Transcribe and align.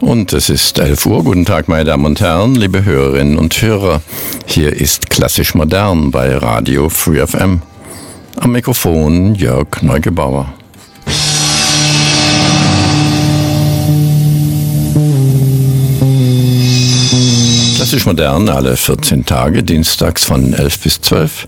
Und 0.00 0.32
es 0.32 0.48
ist 0.48 0.78
11 0.78 1.04
Uhr. 1.04 1.22
Guten 1.22 1.44
Tag, 1.44 1.68
meine 1.68 1.84
Damen 1.84 2.06
und 2.06 2.20
Herren, 2.20 2.54
liebe 2.54 2.84
Hörerinnen 2.84 3.36
und 3.36 3.60
Hörer. 3.60 4.00
Hier 4.46 4.72
ist 4.72 5.10
Klassisch 5.10 5.54
Modern 5.54 6.10
bei 6.10 6.36
Radio 6.36 6.88
Free 6.88 7.24
FM. 7.24 7.60
Am 8.36 8.52
Mikrofon 8.52 9.34
Jörg 9.34 9.82
Neugebauer. 9.82 10.54
Klassisch 17.76 18.06
Modern 18.06 18.48
alle 18.48 18.78
14 18.78 19.26
Tage, 19.26 19.62
dienstags 19.62 20.24
von 20.24 20.54
11 20.54 20.78
bis 20.78 21.00
12, 21.02 21.46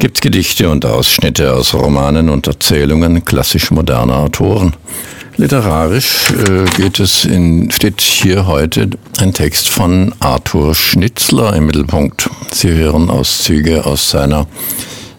gibt's 0.00 0.20
Gedichte 0.20 0.68
und 0.68 0.84
Ausschnitte 0.84 1.54
aus 1.54 1.72
Romanen 1.72 2.28
und 2.28 2.46
Erzählungen 2.46 3.24
klassisch 3.24 3.70
moderner 3.70 4.16
Autoren. 4.16 4.74
Literarisch 5.38 6.32
äh, 6.32 6.64
geht 6.78 6.98
es 6.98 7.26
in, 7.26 7.70
steht 7.70 8.00
hier 8.00 8.46
heute 8.46 8.88
ein 9.20 9.34
Text 9.34 9.68
von 9.68 10.14
Arthur 10.18 10.74
Schnitzler 10.74 11.54
im 11.54 11.66
Mittelpunkt. 11.66 12.30
Sie 12.50 12.70
hören 12.70 13.10
Auszüge 13.10 13.84
aus 13.84 14.08
seiner 14.08 14.46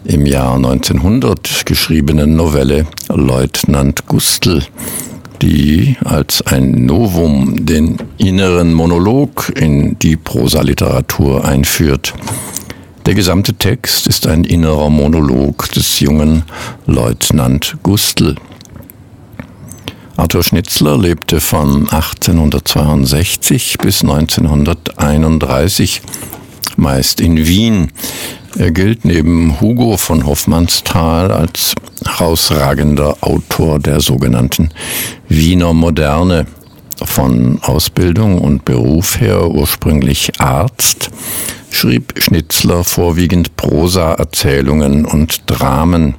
im 0.06 0.26
Jahr 0.26 0.56
1900 0.56 1.68
geschriebenen 1.68 2.36
Novelle 2.36 2.88
Leutnant 3.10 4.08
Gustl, 4.08 4.64
die 5.44 5.98
als 6.04 6.42
ein 6.42 6.88
Novum 6.88 7.68
den 7.68 7.98
inneren 8.18 8.74
Monolog 8.74 9.54
in 9.56 10.00
die 10.00 10.16
Prosaliteratur 10.16 11.46
einführt. 11.46 12.16
Der 13.06 13.14
gesamte 13.14 13.54
Text 13.54 14.08
ist 14.08 14.26
ein 14.26 14.46
innerer 14.46 14.90
Monolog 14.90 15.72
des 15.74 16.00
jungen 16.00 16.42
Leutnant 16.88 17.78
Gustl. 17.84 18.36
Arthur 20.18 20.44
Schnitzler 20.44 20.98
lebte 20.98 21.40
von 21.40 21.88
1862 21.90 23.78
bis 23.78 24.02
1931, 24.02 26.02
meist 26.76 27.22
in 27.22 27.46
Wien. 27.46 27.92
Er 28.58 28.72
gilt 28.72 29.06
neben 29.06 29.62
Hugo 29.62 29.96
von 29.96 30.26
Hoffmannsthal 30.26 31.32
als 31.32 31.76
herausragender 32.04 33.18
Autor 33.22 33.78
der 33.78 34.02
sogenannten 34.02 34.72
Wiener 35.30 35.74
Moderne. 35.74 36.48
Von 37.04 37.60
Ausbildung 37.62 38.40
und 38.40 38.66
Beruf 38.66 39.22
her 39.22 39.52
ursprünglich 39.52 40.32
Arzt, 40.40 41.12
schrieb 41.70 42.16
Schnitzler 42.18 42.84
vorwiegend 42.84 43.56
Prosa-Erzählungen 43.56 45.06
und 45.06 45.44
Dramen. 45.46 46.16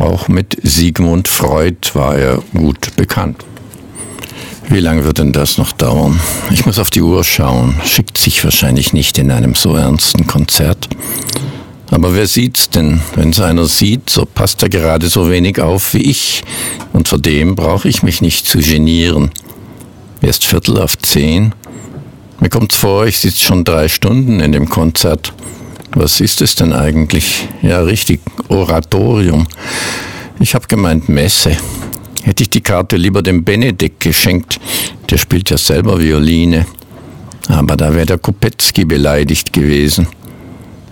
Auch 0.00 0.28
mit 0.28 0.56
Sigmund 0.62 1.28
Freud 1.28 1.90
war 1.92 2.16
er 2.16 2.42
gut 2.54 2.96
bekannt. 2.96 3.44
Wie 4.70 4.80
lange 4.80 5.04
wird 5.04 5.18
denn 5.18 5.32
das 5.32 5.58
noch 5.58 5.72
dauern? 5.72 6.18
Ich 6.50 6.64
muss 6.64 6.78
auf 6.78 6.88
die 6.88 7.02
Uhr 7.02 7.22
schauen. 7.22 7.74
Schickt 7.84 8.16
sich 8.16 8.42
wahrscheinlich 8.42 8.94
nicht 8.94 9.18
in 9.18 9.30
einem 9.30 9.54
so 9.54 9.76
ernsten 9.76 10.26
Konzert. 10.26 10.88
Aber 11.90 12.14
wer 12.14 12.26
sieht's 12.26 12.70
denn? 12.70 13.02
Wenn's 13.14 13.40
einer 13.40 13.66
sieht, 13.66 14.08
so 14.08 14.24
passt 14.24 14.62
er 14.62 14.70
gerade 14.70 15.08
so 15.10 15.28
wenig 15.28 15.60
auf 15.60 15.92
wie 15.92 16.10
ich. 16.10 16.44
Und 16.94 17.08
vor 17.08 17.18
dem 17.18 17.54
brauche 17.54 17.86
ich 17.86 18.02
mich 18.02 18.22
nicht 18.22 18.46
zu 18.46 18.58
genieren. 18.58 19.30
Erst 20.22 20.46
Viertel 20.46 20.78
auf 20.78 20.96
zehn. 20.96 21.54
Mir 22.40 22.48
kommt's 22.48 22.76
vor, 22.76 23.04
ich 23.06 23.18
sitze 23.18 23.44
schon 23.44 23.64
drei 23.64 23.88
Stunden 23.88 24.40
in 24.40 24.52
dem 24.52 24.66
Konzert. 24.66 25.34
Was 25.92 26.20
ist 26.20 26.40
es 26.40 26.54
denn 26.54 26.72
eigentlich? 26.72 27.48
Ja, 27.62 27.80
richtig, 27.80 28.20
Oratorium. 28.48 29.46
Ich 30.38 30.54
habe 30.54 30.66
gemeint 30.68 31.08
Messe. 31.08 31.56
Hätte 32.22 32.42
ich 32.42 32.50
die 32.50 32.60
Karte 32.60 32.96
lieber 32.96 33.22
dem 33.22 33.44
Benedikt 33.44 34.00
geschenkt, 34.00 34.60
der 35.10 35.18
spielt 35.18 35.50
ja 35.50 35.58
selber 35.58 35.98
Violine. 35.98 36.66
Aber 37.48 37.76
da 37.76 37.92
wäre 37.94 38.06
der 38.06 38.18
Kopetzky 38.18 38.84
beleidigt 38.84 39.52
gewesen. 39.52 40.06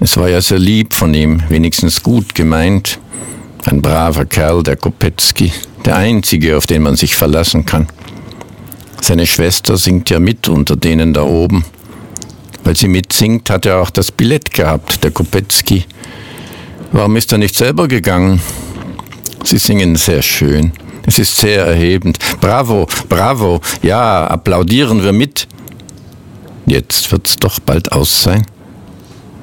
Es 0.00 0.16
war 0.16 0.28
ja 0.28 0.40
sehr 0.40 0.58
lieb 0.58 0.94
von 0.94 1.14
ihm, 1.14 1.42
wenigstens 1.48 2.02
gut 2.02 2.34
gemeint. 2.34 2.98
Ein 3.66 3.82
braver 3.82 4.24
Kerl, 4.24 4.62
der 4.62 4.76
Kopetzky, 4.76 5.52
der 5.84 5.96
einzige, 5.96 6.56
auf 6.56 6.66
den 6.66 6.82
man 6.82 6.96
sich 6.96 7.14
verlassen 7.14 7.64
kann. 7.64 7.86
Seine 9.00 9.26
Schwester 9.26 9.76
singt 9.76 10.10
ja 10.10 10.18
mit 10.18 10.48
unter 10.48 10.76
denen 10.76 11.12
da 11.12 11.22
oben. 11.22 11.64
Weil 12.68 12.76
sie 12.76 12.88
mitsingt, 12.88 13.48
hat 13.48 13.64
er 13.64 13.80
auch 13.80 13.88
das 13.88 14.12
Billett 14.12 14.52
gehabt, 14.52 15.02
der 15.02 15.10
Kopetzky. 15.10 15.86
Warum 16.92 17.16
ist 17.16 17.32
er 17.32 17.38
nicht 17.38 17.54
selber 17.54 17.88
gegangen? 17.88 18.42
Sie 19.42 19.56
singen 19.56 19.96
sehr 19.96 20.20
schön. 20.20 20.72
Es 21.06 21.18
ist 21.18 21.34
sehr 21.36 21.64
erhebend. 21.64 22.18
Bravo, 22.42 22.86
bravo. 23.08 23.62
Ja, 23.80 24.26
applaudieren 24.26 25.02
wir 25.02 25.14
mit. 25.14 25.48
Jetzt 26.66 27.10
wird's 27.10 27.36
doch 27.36 27.58
bald 27.58 27.90
aus 27.92 28.24
sein. 28.24 28.44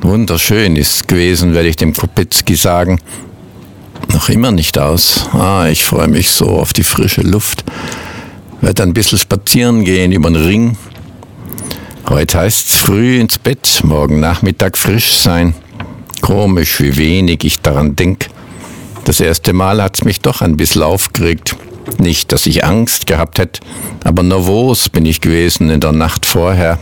Wunderschön 0.01 0.75
ist 0.75 1.07
gewesen, 1.07 1.55
werde 1.55 1.69
ich 1.69 1.77
dem 1.77 1.95
Kopetzky 1.95 2.55
sagen. 2.55 2.99
Noch 4.13 4.29
immer 4.29 4.51
nicht 4.51 4.77
aus. 4.77 5.27
Ah, 5.33 5.65
ich 5.67 5.83
freue 5.83 6.09
mich 6.09 6.29
so 6.29 6.59
auf 6.59 6.73
die 6.73 6.83
frische 6.83 7.21
Luft. 7.21 7.63
Werde 8.61 8.83
ein 8.83 8.93
bisschen 8.93 9.17
spazieren 9.17 9.83
gehen 9.83 10.11
über 10.11 10.29
den 10.29 10.45
Ring. 10.45 10.77
Heute 12.07 12.37
heißt's 12.37 12.75
früh 12.75 13.19
ins 13.19 13.39
Bett, 13.39 13.81
morgen 13.83 14.19
Nachmittag 14.19 14.77
frisch 14.77 15.15
sein. 15.15 15.55
Komisch, 16.21 16.79
wie 16.79 16.97
wenig 16.97 17.43
ich 17.43 17.61
daran 17.61 17.95
denk. 17.95 18.27
Das 19.05 19.19
erste 19.19 19.53
Mal 19.53 19.81
hat's 19.81 20.03
mich 20.03 20.21
doch 20.21 20.41
ein 20.41 20.55
bisschen 20.55 20.83
aufgeregt. 20.83 21.55
Nicht, 21.97 22.31
dass 22.31 22.45
ich 22.45 22.63
Angst 22.63 23.07
gehabt 23.07 23.39
hätte, 23.39 23.61
aber 24.03 24.21
nervos 24.21 24.87
bin 24.89 25.07
ich 25.07 25.19
gewesen 25.19 25.71
in 25.71 25.79
der 25.79 25.93
Nacht 25.93 26.27
vorher. 26.27 26.77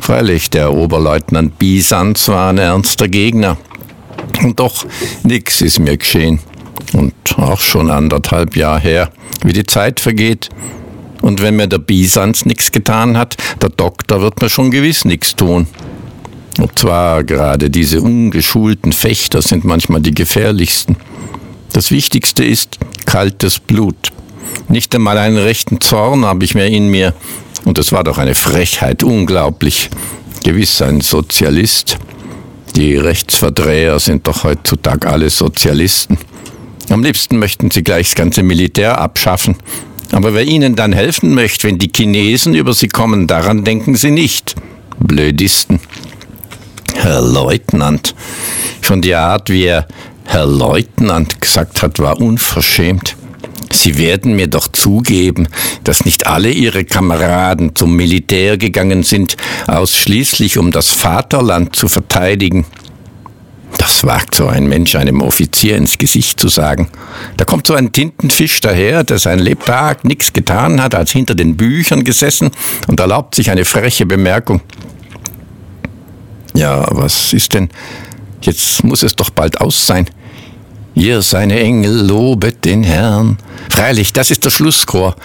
Freilich, 0.00 0.50
der 0.50 0.74
Oberleutnant 0.74 1.58
Bisans 1.58 2.28
war 2.28 2.50
ein 2.50 2.58
ernster 2.58 3.08
Gegner. 3.08 3.56
Und 4.42 4.60
doch, 4.60 4.84
nix 5.22 5.62
ist 5.62 5.78
mir 5.78 5.96
geschehen. 5.96 6.38
Und 6.92 7.14
auch 7.38 7.60
schon 7.60 7.90
anderthalb 7.90 8.56
Jahre 8.56 8.80
her, 8.80 9.10
wie 9.42 9.54
die 9.54 9.66
Zeit 9.66 10.00
vergeht. 10.00 10.50
Und 11.22 11.42
wenn 11.42 11.56
mir 11.56 11.66
der 11.66 11.78
Bisans 11.78 12.46
nichts 12.46 12.72
getan 12.72 13.16
hat, 13.16 13.36
der 13.60 13.70
Doktor 13.70 14.20
wird 14.22 14.40
mir 14.40 14.48
schon 14.48 14.70
gewiss 14.70 15.04
nichts 15.04 15.36
tun. 15.36 15.66
Und 16.58 16.78
zwar 16.78 17.24
gerade 17.24 17.70
diese 17.70 18.02
ungeschulten 18.02 18.92
Fechter 18.92 19.42
sind 19.42 19.64
manchmal 19.64 20.00
die 20.00 20.14
gefährlichsten. 20.14 20.96
Das 21.72 21.90
Wichtigste 21.90 22.44
ist 22.44 22.78
kaltes 23.06 23.58
Blut. 23.58 24.12
Nicht 24.68 24.94
einmal 24.94 25.18
einen 25.18 25.36
rechten 25.36 25.80
Zorn 25.80 26.24
habe 26.24 26.44
ich 26.44 26.54
mehr 26.54 26.66
in 26.66 26.88
mir. 26.88 27.14
Und 27.64 27.78
es 27.78 27.92
war 27.92 28.04
doch 28.04 28.18
eine 28.18 28.34
Frechheit, 28.34 29.02
unglaublich. 29.02 29.90
Gewiss 30.44 30.82
ein 30.82 31.00
Sozialist. 31.00 31.98
Die 32.76 32.96
Rechtsverdreher 32.96 33.98
sind 33.98 34.26
doch 34.26 34.44
heutzutage 34.44 35.08
alle 35.08 35.30
Sozialisten. 35.30 36.18
Am 36.88 37.02
liebsten 37.02 37.38
möchten 37.38 37.70
sie 37.70 37.82
gleich 37.82 38.08
das 38.08 38.14
ganze 38.16 38.42
Militär 38.42 38.98
abschaffen. 38.98 39.56
Aber 40.12 40.34
wer 40.34 40.44
ihnen 40.44 40.74
dann 40.74 40.92
helfen 40.92 41.34
möchte, 41.34 41.68
wenn 41.68 41.78
die 41.78 41.90
Chinesen 41.94 42.54
über 42.54 42.74
sie 42.74 42.88
kommen, 42.88 43.26
daran 43.26 43.64
denken 43.64 43.94
sie 43.94 44.10
nicht. 44.10 44.54
Blödisten. 44.98 45.80
Herr 46.94 47.22
Leutnant. 47.22 48.14
Schon 48.82 49.00
die 49.02 49.14
Art, 49.14 49.50
wie 49.50 49.64
er 49.64 49.86
Herr 50.24 50.46
Leutnant 50.46 51.40
gesagt 51.40 51.82
hat, 51.82 51.98
war 51.98 52.20
unverschämt. 52.20 53.16
Sie 53.72 53.98
werden 53.98 54.34
mir 54.34 54.48
doch 54.48 54.68
zugeben, 54.68 55.48
dass 55.84 56.04
nicht 56.04 56.26
alle 56.26 56.50
Ihre 56.50 56.84
Kameraden 56.84 57.74
zum 57.76 57.94
Militär 57.94 58.58
gegangen 58.58 59.04
sind, 59.04 59.36
ausschließlich 59.68 60.58
um 60.58 60.72
das 60.72 60.90
Vaterland 60.90 61.76
zu 61.76 61.88
verteidigen. 61.88 62.66
Das 63.90 64.04
wagt 64.04 64.36
so 64.36 64.46
ein 64.46 64.68
Mensch 64.68 64.94
einem 64.94 65.20
Offizier 65.20 65.76
ins 65.76 65.98
Gesicht 65.98 66.38
zu 66.38 66.46
sagen. 66.46 66.88
Da 67.36 67.44
kommt 67.44 67.66
so 67.66 67.74
ein 67.74 67.90
Tintenfisch 67.90 68.60
daher, 68.60 69.02
der 69.02 69.18
sein 69.18 69.40
Lebtag 69.40 70.04
nichts 70.04 70.32
getan 70.32 70.80
hat, 70.80 70.94
als 70.94 71.10
hinter 71.10 71.34
den 71.34 71.56
Büchern 71.56 72.04
gesessen 72.04 72.52
und 72.86 73.00
erlaubt 73.00 73.34
sich 73.34 73.50
eine 73.50 73.64
freche 73.64 74.06
Bemerkung. 74.06 74.60
Ja, 76.54 76.86
was 76.92 77.32
ist 77.32 77.52
denn? 77.52 77.68
Jetzt 78.42 78.84
muss 78.84 79.02
es 79.02 79.16
doch 79.16 79.30
bald 79.30 79.60
aus 79.60 79.88
sein. 79.88 80.08
Ihr 80.94 81.20
seine 81.20 81.58
Engel 81.58 82.06
lobet 82.06 82.64
den 82.64 82.84
Herrn. 82.84 83.38
Freilich, 83.68 84.12
das 84.12 84.30
ist 84.30 84.44
der 84.44 84.50
Schlusschor. 84.50 85.16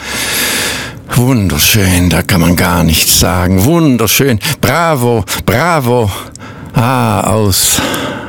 Wunderschön, 1.16 2.10
da 2.10 2.24
kann 2.24 2.42
man 2.42 2.56
gar 2.56 2.84
nichts 2.84 3.20
sagen. 3.20 3.64
Wunderschön. 3.64 4.40
Bravo, 4.60 5.24
bravo. 5.46 6.10
Ah, 6.74 7.22
aus. 7.22 7.80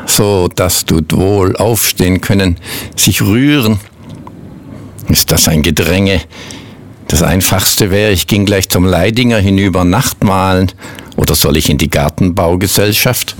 So, 0.06 0.48
das 0.54 0.84
tut 0.84 1.12
wohl. 1.14 1.56
Aufstehen 1.56 2.20
können, 2.20 2.56
sich 2.94 3.20
rühren. 3.22 3.78
Ist 5.08 5.30
das 5.32 5.48
ein 5.48 5.62
Gedränge? 5.62 6.20
Das 7.08 7.22
Einfachste 7.22 7.90
wäre, 7.90 8.12
ich 8.12 8.26
ging 8.26 8.46
gleich 8.46 8.68
zum 8.68 8.84
Leidinger 8.84 9.38
hinüber 9.38 9.84
Nachtmalen. 9.84 10.72
Oder 11.16 11.34
soll 11.34 11.56
ich 11.56 11.70
in 11.70 11.78
die 11.78 11.90
Gartenbaugesellschaft? 11.90 13.36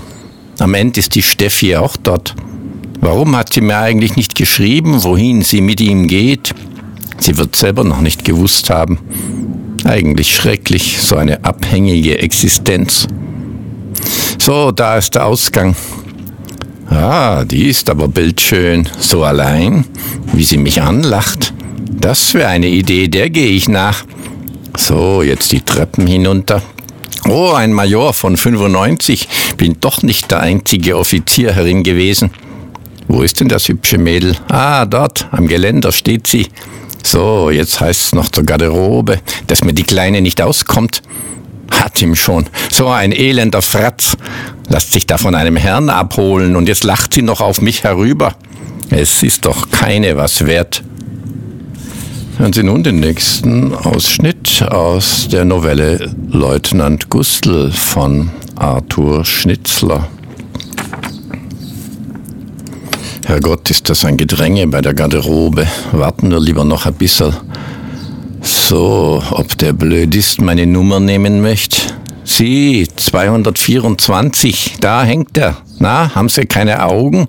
Am 0.59 0.75
Ende 0.75 1.01
ist 1.01 1.15
die 1.15 1.23
Steffi 1.23 1.77
auch 1.77 1.97
dort. 1.97 2.35
Warum 3.01 3.37
hat 3.37 3.53
sie 3.53 3.61
mir 3.61 3.79
eigentlich 3.79 4.17
nicht 4.17 4.35
geschrieben, 4.35 5.03
wohin 5.03 5.43
sie 5.43 5.61
mit 5.61 5.81
ihm 5.81 6.07
geht? 6.07 6.55
Sie 7.19 7.37
wird 7.37 7.57
selber 7.57 7.85
noch 7.85 8.01
nicht 8.01 8.25
gewusst 8.25 8.71
haben. 8.71 8.99
Eigentlich 9.85 10.35
schrecklich, 10.35 10.99
so 11.01 11.17
eine 11.17 11.45
abhängige 11.45 12.19
Existenz. 12.19 13.07
So, 14.39 14.73
da 14.73 14.97
ist 14.97 15.15
der 15.15 15.27
Ausgang. 15.27 15.77
Ah, 16.91 17.45
die 17.45 17.69
ist 17.69 17.91
aber 17.91 18.09
bildschön. 18.09 18.89
So 18.99 19.25
allein, 19.25 19.85
wie 20.33 20.45
sie 20.45 20.59
mich 20.59 20.83
anlacht. 20.83 21.53
Das 22.01 22.35
wäre 22.35 22.49
eine 22.49 22.69
Idee, 22.69 23.09
der 23.09 23.31
gehe 23.31 23.49
ich 23.49 23.69
nach. 23.69 24.05
So, 24.77 25.23
jetzt 25.23 25.53
die 25.53 25.61
Treppen 25.61 26.07
hinunter. 26.07 26.63
Oh, 27.29 27.53
ein 27.53 27.73
Major 27.73 28.13
von 28.13 28.37
95. 28.37 29.29
Bin 29.57 29.77
doch 29.81 30.03
nicht 30.03 30.31
der 30.31 30.41
einzige 30.41 30.97
Offizier 30.97 31.53
herin 31.55 31.83
gewesen. 31.83 32.31
Wo 33.09 33.23
ist 33.23 33.41
denn 33.41 33.49
das 33.49 33.69
hübsche 33.69 33.99
Mädel? 33.99 34.37
Ah, 34.49 34.85
dort, 34.85 35.29
am 35.33 35.49
Geländer 35.49 35.93
steht 35.93 36.27
sie. 36.27 36.47
So, 37.03 37.51
jetzt 37.51 37.81
heißt 37.81 38.03
es 38.03 38.15
noch 38.15 38.29
zur 38.31 38.45
Garderobe, 38.45 39.21
dass 39.47 39.65
mir 39.65 39.73
die 39.73 39.85
Kleine 39.85 40.21
nicht 40.21 40.43
auskommt. 40.43 41.03
Hat 41.71 42.01
ihm 42.03 42.15
schon. 42.15 42.47
So 42.71 42.89
ein 42.89 43.13
elender 43.13 43.63
Fratz. 43.63 44.17
Lasst 44.69 44.93
sich 44.93 45.07
da 45.07 45.19
von 45.19 45.35
einem 45.35 45.57
Herrn 45.57 45.91
abholen 45.91 46.57
und 46.57 46.69
jetzt 46.69 46.85
lacht 46.85 47.15
sie 47.15 47.23
noch 47.23 47.41
auf 47.41 47.61
mich 47.61 47.85
herüber. 47.85 48.35
Es 48.91 49.23
ist 49.23 49.45
doch 49.45 49.71
keine 49.71 50.17
was 50.17 50.47
wert. 50.47 50.83
Hören 52.39 52.53
Sie 52.53 52.63
nun 52.63 52.83
den 52.83 53.01
nächsten 53.01 53.75
Ausschnitt 53.75 54.63
aus 54.63 55.27
der 55.29 55.47
Novelle 55.47 56.15
Leutnant 56.29 57.09
Gustl 57.09 57.73
von 57.73 58.31
Arthur 58.57 59.25
Schnitzler. 59.25 60.07
Herrgott, 63.25 63.71
ist 63.71 63.89
das 63.89 64.05
ein 64.05 64.17
Gedränge 64.19 64.67
bei 64.67 64.83
der 64.83 64.95
Garderobe. 64.95 65.67
Warten 65.93 66.31
wir 66.31 66.39
lieber 66.39 66.65
noch 66.65 66.87
ein 66.87 66.95
bisschen. 66.95 67.35
So, 68.47 69.21
ob 69.33 69.59
der 69.59 69.73
Blödist 69.73 70.41
meine 70.41 70.69
Nummer 70.69 71.01
nehmen 71.01 71.43
möchte? 71.43 71.79
Sie, 72.23 72.87
224, 72.95 74.77
da 74.81 75.03
hängt 75.03 75.37
er. 75.37 75.57
Na, 75.81 76.15
haben 76.15 76.29
Sie 76.29 76.47
keine 76.47 76.85
Augen? 76.85 77.27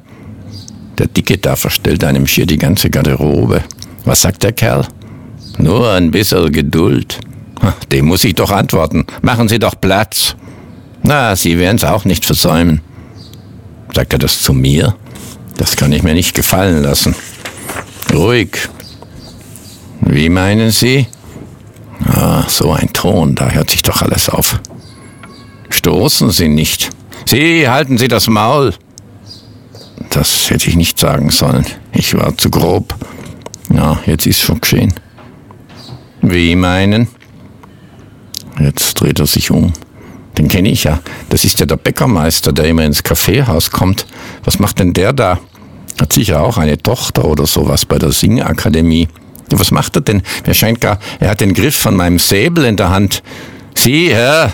Der 0.99 1.07
Dicke 1.07 1.39
da 1.39 1.55
verstellt 1.55 2.03
einem 2.03 2.27
schier 2.27 2.45
die 2.45 2.59
ganze 2.59 2.91
Garderobe. 2.91 3.63
Was 4.05 4.21
sagt 4.21 4.43
der 4.43 4.51
Kerl? 4.51 4.85
Nur 5.57 5.91
ein 5.91 6.11
bisschen 6.11 6.51
Geduld. 6.51 7.19
Dem 7.91 8.05
muss 8.05 8.23
ich 8.23 8.35
doch 8.35 8.51
antworten. 8.51 9.07
Machen 9.23 9.49
Sie 9.49 9.57
doch 9.57 9.73
Platz. 9.81 10.35
Na, 11.01 11.35
Sie 11.35 11.57
werden 11.57 11.77
es 11.77 11.83
auch 11.83 12.05
nicht 12.05 12.25
versäumen. 12.25 12.81
Sagt 13.91 14.13
er 14.13 14.19
das 14.19 14.43
zu 14.43 14.53
mir? 14.53 14.95
Das 15.57 15.75
kann 15.77 15.93
ich 15.93 16.03
mir 16.03 16.13
nicht 16.13 16.35
gefallen 16.35 16.83
lassen. 16.83 17.15
Ruhig. 18.13 18.69
Wie 20.09 20.29
meinen 20.29 20.71
Sie? 20.71 21.05
Ah, 22.05 22.43
so 22.47 22.71
ein 22.71 22.93
Ton, 22.93 23.35
da 23.35 23.49
hört 23.49 23.69
sich 23.69 23.81
doch 23.81 24.01
alles 24.01 24.29
auf. 24.29 24.59
Stoßen 25.69 26.31
Sie 26.31 26.47
nicht. 26.47 26.89
Sie, 27.25 27.67
halten 27.67 27.97
Sie 27.97 28.07
das 28.07 28.29
Maul. 28.29 28.73
Das 30.09 30.49
hätte 30.49 30.69
ich 30.69 30.77
nicht 30.77 30.97
sagen 30.97 31.29
sollen. 31.29 31.65
Ich 31.91 32.13
war 32.15 32.37
zu 32.37 32.49
grob. 32.49 32.95
Ja, 33.73 33.99
jetzt 34.05 34.25
ist 34.25 34.39
schon 34.39 34.61
geschehen. 34.61 34.93
Wie 36.21 36.55
meinen? 36.55 37.09
Jetzt 38.59 38.93
dreht 38.93 39.19
er 39.19 39.27
sich 39.27 39.51
um. 39.51 39.73
Den 40.37 40.47
kenne 40.47 40.69
ich 40.69 40.85
ja. 40.85 41.01
Das 41.29 41.43
ist 41.43 41.59
ja 41.59 41.65
der 41.65 41.75
Bäckermeister, 41.75 42.53
der 42.53 42.65
immer 42.65 42.85
ins 42.85 43.03
Kaffeehaus 43.03 43.71
kommt. 43.71 44.05
Was 44.45 44.57
macht 44.59 44.79
denn 44.79 44.93
der 44.93 45.11
da? 45.11 45.39
Hat 45.99 46.13
sicher 46.13 46.41
auch 46.41 46.57
eine 46.57 46.77
Tochter 46.77 47.25
oder 47.25 47.45
sowas 47.45 47.85
bei 47.85 47.99
der 47.99 48.13
Singakademie. 48.13 49.09
Was 49.51 49.71
macht 49.71 49.95
er 49.95 50.01
denn? 50.01 50.21
Mir 50.45 50.53
scheint 50.53 50.81
gar, 50.81 50.99
er 51.19 51.29
hat 51.29 51.41
den 51.41 51.53
Griff 51.53 51.75
von 51.75 51.95
meinem 51.95 52.19
Säbel 52.19 52.65
in 52.65 52.75
der 52.75 52.89
Hand. 52.89 53.23
Sie, 53.75 54.13
Herr. 54.13 54.53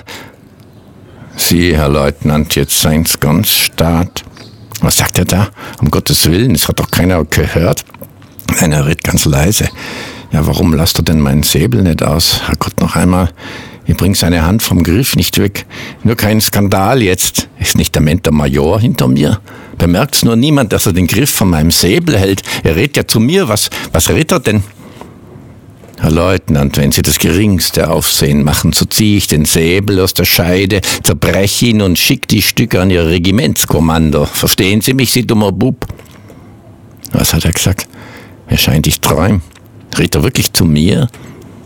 Sie, 1.35 1.75
Herr 1.75 1.89
Leutnant, 1.89 2.55
jetzt 2.55 2.79
seien's 2.79 3.19
ganz 3.19 3.49
stark. 3.49 4.21
Was 4.81 4.97
sagt 4.97 5.17
er 5.17 5.25
da? 5.25 5.49
Um 5.81 5.89
Gottes 5.89 6.29
Willen, 6.29 6.53
es 6.53 6.67
hat 6.67 6.79
doch 6.79 6.91
keiner 6.91 7.23
gehört. 7.25 7.85
Nein, 8.59 8.71
er 8.71 8.85
redet 8.85 9.03
ganz 9.03 9.25
leise. 9.25 9.69
Ja, 10.31 10.45
warum 10.45 10.73
lasst 10.73 10.99
er 10.99 11.03
denn 11.03 11.19
meinen 11.19 11.43
Säbel 11.43 11.81
nicht 11.83 12.03
aus? 12.03 12.41
Herrgott, 12.47 12.79
noch 12.81 12.95
einmal. 12.95 13.29
Ich 13.85 13.97
bring 13.97 14.15
seine 14.15 14.45
Hand 14.45 14.63
vom 14.63 14.83
Griff 14.83 15.15
nicht 15.15 15.37
weg. 15.39 15.65
Nur 16.03 16.15
kein 16.15 16.39
Skandal 16.39 17.01
jetzt. 17.01 17.49
Ist 17.59 17.77
nicht 17.77 17.93
der 17.95 18.01
Mentor 18.01 18.33
Major 18.33 18.79
hinter 18.79 19.07
mir? 19.07 19.39
Da 19.77 19.87
merkt's 19.87 20.23
nur 20.23 20.35
niemand, 20.35 20.71
dass 20.71 20.85
er 20.85 20.93
den 20.93 21.07
Griff 21.07 21.29
von 21.29 21.49
meinem 21.49 21.71
Säbel 21.71 22.17
hält. 22.17 22.43
Er 22.63 22.75
redet 22.75 22.97
ja 22.97 23.07
zu 23.07 23.19
mir. 23.19 23.47
Was, 23.49 23.69
was 23.91 24.09
redet 24.09 24.31
er 24.31 24.39
denn? 24.39 24.63
Herr 25.99 26.11
Leutnant, 26.11 26.77
wenn 26.77 26.91
Sie 26.91 27.01
das 27.01 27.19
geringste 27.19 27.89
Aufsehen 27.89 28.43
machen, 28.43 28.73
so 28.73 28.85
ziehe 28.85 29.17
ich 29.17 29.27
den 29.27 29.45
Säbel 29.45 29.99
aus 29.99 30.13
der 30.13 30.25
Scheide, 30.25 30.81
zerbreche 31.03 31.67
ihn 31.67 31.81
und 31.81 31.97
schicke 31.97 32.27
die 32.27 32.41
Stücke 32.41 32.81
an 32.81 32.89
Ihr 32.89 33.05
Regimentskommando. 33.05 34.25
Verstehen 34.25 34.81
Sie 34.81 34.93
mich, 34.93 35.11
Sie 35.11 35.25
dummer 35.25 35.51
Bub? 35.51 35.85
Was 37.11 37.33
hat 37.33 37.45
er 37.45 37.53
gesagt? 37.53 37.87
Er 38.47 38.57
scheint, 38.57 38.87
ich 38.87 38.99
träum. 38.99 39.41
Redet 39.97 40.15
er 40.15 40.23
wirklich 40.23 40.51
zu 40.51 40.65
mir? 40.65 41.07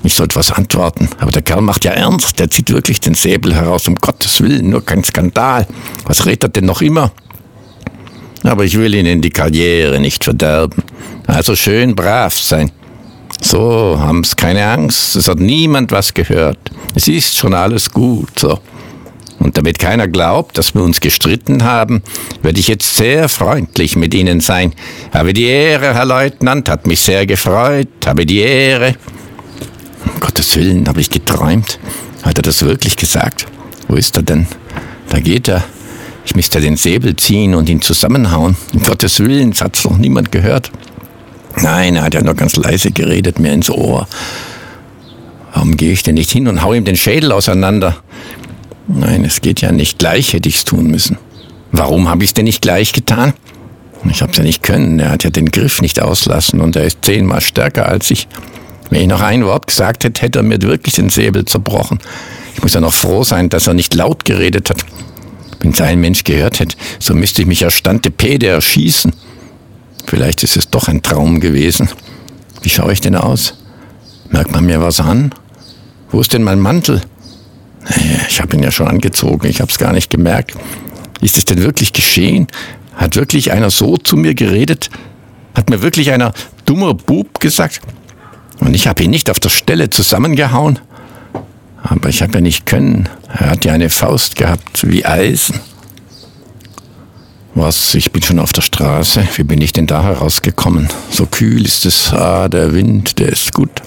Ich 0.04 0.14
sollte 0.14 0.36
was 0.36 0.52
antworten, 0.52 1.10
aber 1.20 1.32
der 1.32 1.42
Kerl 1.42 1.62
macht 1.62 1.84
ja 1.84 1.92
ernst. 1.92 2.40
Der 2.40 2.50
zieht 2.50 2.70
wirklich 2.72 3.02
den 3.02 3.14
Säbel 3.14 3.56
heraus, 3.56 3.88
um 3.88 3.96
Gottes 3.96 4.40
Willen, 4.42 4.70
nur 4.70 4.86
kein 4.86 5.04
Skandal. 5.04 5.66
Was 6.06 6.26
redet 6.26 6.44
er 6.44 6.50
denn 6.50 6.66
noch 6.66 6.82
immer? 6.82 7.12
Aber 8.44 8.64
ich 8.64 8.78
will 8.78 8.94
Ihnen 8.94 9.22
die 9.22 9.32
Karriere 9.32 10.00
nicht 10.00 10.24
verderben. 10.24 10.84
Also 11.26 11.56
schön 11.56 11.96
brav 11.96 12.38
sein. 12.38 12.72
So, 13.42 13.98
haben's 14.00 14.36
keine 14.36 14.66
Angst, 14.66 15.16
es 15.16 15.28
hat 15.28 15.40
niemand 15.40 15.92
was 15.92 16.14
gehört. 16.14 16.58
Es 16.96 17.08
ist 17.08 17.38
schon 17.38 17.54
alles 17.54 17.92
gut, 17.92 18.40
so. 18.40 18.60
Und 19.40 19.58
damit 19.58 19.78
keiner 19.78 20.08
glaubt, 20.08 20.58
dass 20.58 20.74
wir 20.74 20.82
uns 20.82 21.00
gestritten 21.00 21.64
haben, 21.64 22.02
werde 22.42 22.60
ich 22.60 22.68
jetzt 22.68 22.96
sehr 22.96 23.30
freundlich 23.30 23.96
mit 23.96 24.14
Ihnen 24.14 24.40
sein. 24.40 24.74
Habe 25.14 25.34
die 25.34 25.46
Ehre, 25.46 25.94
Herr 25.94 26.06
Leutnant, 26.06 26.70
hat 26.70 26.88
mich 26.88 27.02
sehr 27.02 27.26
gefreut. 27.26 27.88
Habe 28.06 28.26
die 28.26 28.40
Ehre. 28.40 28.96
Um 30.12 30.20
Gottes 30.20 30.56
Willen, 30.56 30.88
habe 30.88 31.02
ich 31.02 31.10
geträumt. 31.10 31.80
Hat 32.24 32.38
er 32.40 32.42
das 32.42 32.64
wirklich 32.64 32.96
gesagt? 32.96 33.46
Wo 33.88 33.96
ist 33.96 34.16
er 34.16 34.24
denn? 34.24 34.48
Da 35.10 35.20
geht 35.20 35.48
er. 35.48 35.64
Ich 36.26 36.36
müsste 36.36 36.60
den 36.60 36.76
Säbel 36.76 37.16
ziehen 37.16 37.54
und 37.56 37.70
ihn 37.70 37.82
zusammenhauen. 37.82 38.58
Um 38.74 38.82
Gottes 38.82 39.20
Willen, 39.20 39.54
hat's 39.54 39.86
noch 39.86 39.98
niemand 39.98 40.32
gehört. 40.32 40.72
Nein, 41.62 41.96
er 41.96 42.04
hat 42.04 42.14
ja 42.14 42.22
nur 42.22 42.36
ganz 42.36 42.56
leise 42.56 42.92
geredet, 42.92 43.40
mir 43.40 43.54
ins 43.54 43.70
Ohr. 43.70 44.08
Warum 45.54 45.76
gehe 45.76 45.92
ich 45.92 46.04
denn 46.04 46.16
nicht 46.16 46.30
hin 46.30 46.48
und 46.48 46.62
hau 46.62 46.74
ihm 46.74 46.86
den 46.86 46.96
Schädel 46.96 47.32
auseinander? 47.32 47.98
Nein, 48.88 49.26
es 49.26 49.42
geht 49.42 49.62
ja 49.62 49.72
nicht. 49.72 50.00
Gleich 50.00 50.34
hätte 50.34 50.50
ich's 50.50 50.66
tun 50.66 50.88
müssen. 50.88 51.18
Warum 51.72 52.08
habe 52.08 52.24
ich's 52.24 52.34
denn 52.34 52.46
nicht 52.46 52.62
gleich 52.62 52.94
getan? 52.94 53.34
Ich 54.10 54.22
hab's 54.22 54.38
ja 54.38 54.44
nicht 54.44 54.64
können. 54.64 55.00
Er 55.00 55.10
hat 55.10 55.24
ja 55.24 55.30
den 55.30 55.52
Griff 55.52 55.82
nicht 55.82 56.02
auslassen 56.02 56.62
und 56.62 56.76
er 56.76 56.84
ist 56.84 57.00
zehnmal 57.04 57.42
stärker 57.42 57.88
als 57.88 58.12
ich. 58.12 58.28
Wenn 58.90 59.02
ich 59.02 59.08
noch 59.08 59.22
ein 59.22 59.44
Wort 59.44 59.68
gesagt 59.68 60.04
hätte, 60.04 60.22
hätte 60.22 60.40
er 60.40 60.44
mir 60.44 60.62
wirklich 60.62 60.96
den 60.96 61.10
Säbel 61.10 61.46
zerbrochen. 61.46 62.00
Ich 62.56 62.62
muss 62.62 62.74
ja 62.74 62.80
noch 62.80 62.94
froh 62.94 63.24
sein, 63.24 63.50
dass 63.50 63.68
er 63.68 63.74
nicht 63.74 63.94
laut 63.96 64.24
geredet 64.26 64.70
hat. 64.70 64.86
Wenn 65.60 65.72
es 65.72 65.82
ein 65.82 66.00
Mensch 66.00 66.24
gehört 66.24 66.60
hätte, 66.60 66.78
so 67.00 67.14
müsste 67.14 67.42
ich 67.42 67.48
mich 67.48 67.64
erstande 67.64 68.12
Pede 68.12 68.48
erschießen. 68.48 69.12
Vielleicht 70.08 70.42
ist 70.42 70.56
es 70.56 70.70
doch 70.70 70.88
ein 70.88 71.02
Traum 71.02 71.42
gewesen. 71.42 71.90
Wie 72.62 72.70
schaue 72.70 72.94
ich 72.94 73.02
denn 73.02 73.16
aus? 73.16 73.56
Merkt 74.30 74.52
man 74.52 74.66
mir 74.66 74.82
was 74.82 75.02
an? 75.02 75.32
Wo 76.10 76.22
ist 76.22 76.32
denn 76.32 76.44
mein 76.44 76.62
Mantel? 76.62 77.02
Ich 78.30 78.40
habe 78.42 78.56
ihn 78.56 78.64
ja 78.64 78.72
schon 78.72 78.88
angezogen, 78.88 79.48
ich 79.48 79.60
habe 79.60 79.70
es 79.70 79.78
gar 79.78 79.92
nicht 79.92 80.10
gemerkt. 80.10 80.56
Ist 81.22 81.38
es 81.38 81.44
denn 81.44 81.62
wirklich 81.62 81.92
geschehen? 81.92 82.48
Hat 82.96 83.18
wirklich 83.18 83.52
einer 83.52 83.70
so 83.70 83.98
zu 83.98 84.16
mir 84.16 84.34
geredet? 84.34 84.90
Hat 85.54 85.70
mir 85.70 85.82
wirklich 85.82 86.12
einer 86.12 86.34
dummer 86.66 86.94
Bub 86.94 87.42
gesagt? 87.42 87.82
Und 88.60 88.74
ich 88.76 88.88
habe 88.88 89.04
ihn 89.04 89.12
nicht 89.12 89.30
auf 89.30 89.42
der 89.42 89.50
Stelle 89.50 89.90
zusammengehauen. 89.90 90.80
Aber 91.84 92.08
ich 92.08 92.22
habe 92.22 92.34
ja 92.34 92.42
nicht 92.42 92.66
können. 92.66 93.10
Er 93.28 93.52
hat 93.52 93.66
ja 93.66 93.74
eine 93.74 93.90
Faust 93.90 94.38
gehabt 94.38 94.90
wie 94.90 95.06
Eisen. 95.06 95.60
Was, 97.60 97.96
ich 97.96 98.12
bin 98.12 98.22
schon 98.22 98.38
auf 98.38 98.54
der 98.54 98.62
Straße. 98.62 99.28
Wie 99.36 99.44
bin 99.44 99.60
ich 99.62 99.74
denn 99.74 99.88
da 99.88 100.04
herausgekommen? 100.04 100.90
So 101.10 101.26
kühl 101.26 101.66
ist 101.66 101.88
es. 101.88 102.14
Ah, 102.14 102.50
der 102.50 102.72
Wind, 102.76 103.18
der 103.18 103.30
ist 103.30 103.52
gut. 103.52 103.82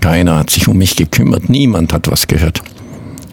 Keiner 0.00 0.36
hat 0.36 0.50
sich 0.50 0.66
um 0.66 0.78
mich 0.78 0.96
gekümmert. 0.96 1.48
Niemand 1.48 1.92
hat 1.92 2.10
was 2.10 2.26
gehört. 2.26 2.60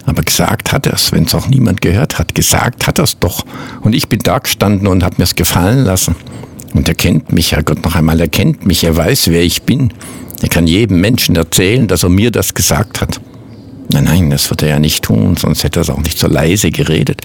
Aber 0.05 0.21
gesagt 0.21 0.71
hat 0.71 0.85
er 0.85 0.93
es, 0.93 1.11
wenn 1.11 1.23
es 1.23 1.33
auch 1.33 1.47
niemand 1.47 1.81
gehört 1.81 2.19
hat. 2.19 2.35
Gesagt 2.35 2.85
hat 2.85 2.99
er 2.99 3.05
es 3.05 3.17
doch. 3.17 3.43
Und 3.81 3.95
ich 3.95 4.07
bin 4.07 4.19
da 4.19 4.37
gestanden 4.37 4.85
und 4.85 5.03
habe 5.03 5.15
mir 5.17 5.23
es 5.23 5.33
gefallen 5.33 5.83
lassen. 5.83 6.15
Und 6.75 6.87
er 6.87 6.93
kennt 6.93 7.31
mich, 7.31 7.53
Herrgott, 7.53 7.83
noch 7.83 7.95
einmal, 7.95 8.19
er 8.19 8.29
kennt 8.29 8.67
mich, 8.67 8.83
er 8.83 8.95
weiß, 8.95 9.29
wer 9.29 9.41
ich 9.41 9.63
bin. 9.63 9.91
Er 10.43 10.49
kann 10.49 10.67
jedem 10.67 11.01
Menschen 11.01 11.35
erzählen, 11.35 11.87
dass 11.87 12.03
er 12.03 12.09
mir 12.09 12.29
das 12.29 12.53
gesagt 12.53 13.01
hat. 13.01 13.19
Nein, 13.91 14.03
nein, 14.03 14.29
das 14.29 14.47
wird 14.51 14.61
er 14.61 14.69
ja 14.69 14.79
nicht 14.79 15.03
tun, 15.03 15.37
sonst 15.37 15.63
hätte 15.63 15.79
er 15.79 15.81
es 15.81 15.89
auch 15.89 16.03
nicht 16.03 16.19
so 16.19 16.27
leise 16.27 16.69
geredet. 16.69 17.23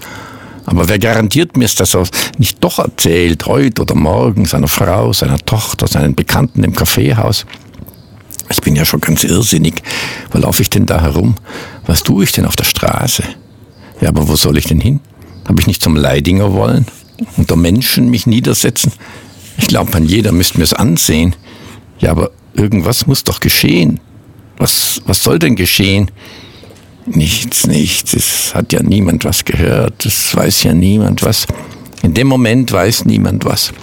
Aber 0.67 0.89
wer 0.89 0.99
garantiert 0.99 1.55
mir, 1.55 1.69
dass 1.69 1.95
er 1.95 2.03
nicht 2.37 2.61
doch 2.61 2.77
erzählt, 2.77 3.45
heute 3.45 3.83
oder 3.83 3.95
morgen, 3.95 4.43
seiner 4.43 4.67
Frau, 4.67 5.13
seiner 5.13 5.39
Tochter, 5.39 5.87
seinen 5.87 6.13
Bekannten 6.13 6.61
im 6.65 6.75
Kaffeehaus? 6.75 7.45
Ich 8.49 8.59
bin 8.59 8.75
ja 8.75 8.83
schon 8.83 8.99
ganz 8.99 9.23
irrsinnig. 9.23 9.81
Wo 10.29 10.39
laufe 10.39 10.61
ich 10.61 10.69
denn 10.69 10.85
da 10.85 11.01
herum? 11.01 11.35
Was 11.85 12.03
tue 12.03 12.25
ich 12.25 12.33
denn 12.33 12.45
auf 12.45 12.57
der 12.57 12.65
Straße? 12.65 13.23
Ja, 14.01 14.09
aber 14.09 14.27
wo 14.27 14.35
soll 14.35 14.57
ich 14.57 14.65
denn 14.65 14.81
hin? 14.81 14.99
Habe 15.47 15.61
ich 15.61 15.67
nicht 15.67 15.81
zum 15.81 15.95
Leidinger 15.95 16.51
wollen? 16.51 16.85
Unter 17.37 17.55
Menschen 17.55 18.09
mich 18.09 18.27
niedersetzen? 18.27 18.91
Ich 19.57 19.67
glaube, 19.67 19.93
an 19.95 20.05
jeder 20.05 20.33
müsste 20.33 20.57
mir 20.57 20.65
es 20.65 20.73
ansehen. 20.73 21.33
Ja, 21.99 22.11
aber 22.11 22.31
irgendwas 22.53 23.07
muss 23.07 23.23
doch 23.23 23.39
geschehen. 23.39 24.01
Was, 24.57 25.01
was 25.05 25.23
soll 25.23 25.39
denn 25.39 25.55
geschehen? 25.55 26.11
Nichts, 27.07 27.67
nichts. 27.67 28.13
Es 28.13 28.53
hat 28.53 28.73
ja 28.73 28.83
niemand 28.83 29.23
was 29.23 29.45
gehört. 29.45 30.05
Es 30.05 30.35
weiß 30.35 30.63
ja 30.63 30.73
niemand 30.73 31.23
was. 31.23 31.47
In 32.03 32.13
dem 32.13 32.27
Moment 32.27 32.71
weiß 32.71 33.05
niemand 33.05 33.45
was. 33.45 33.73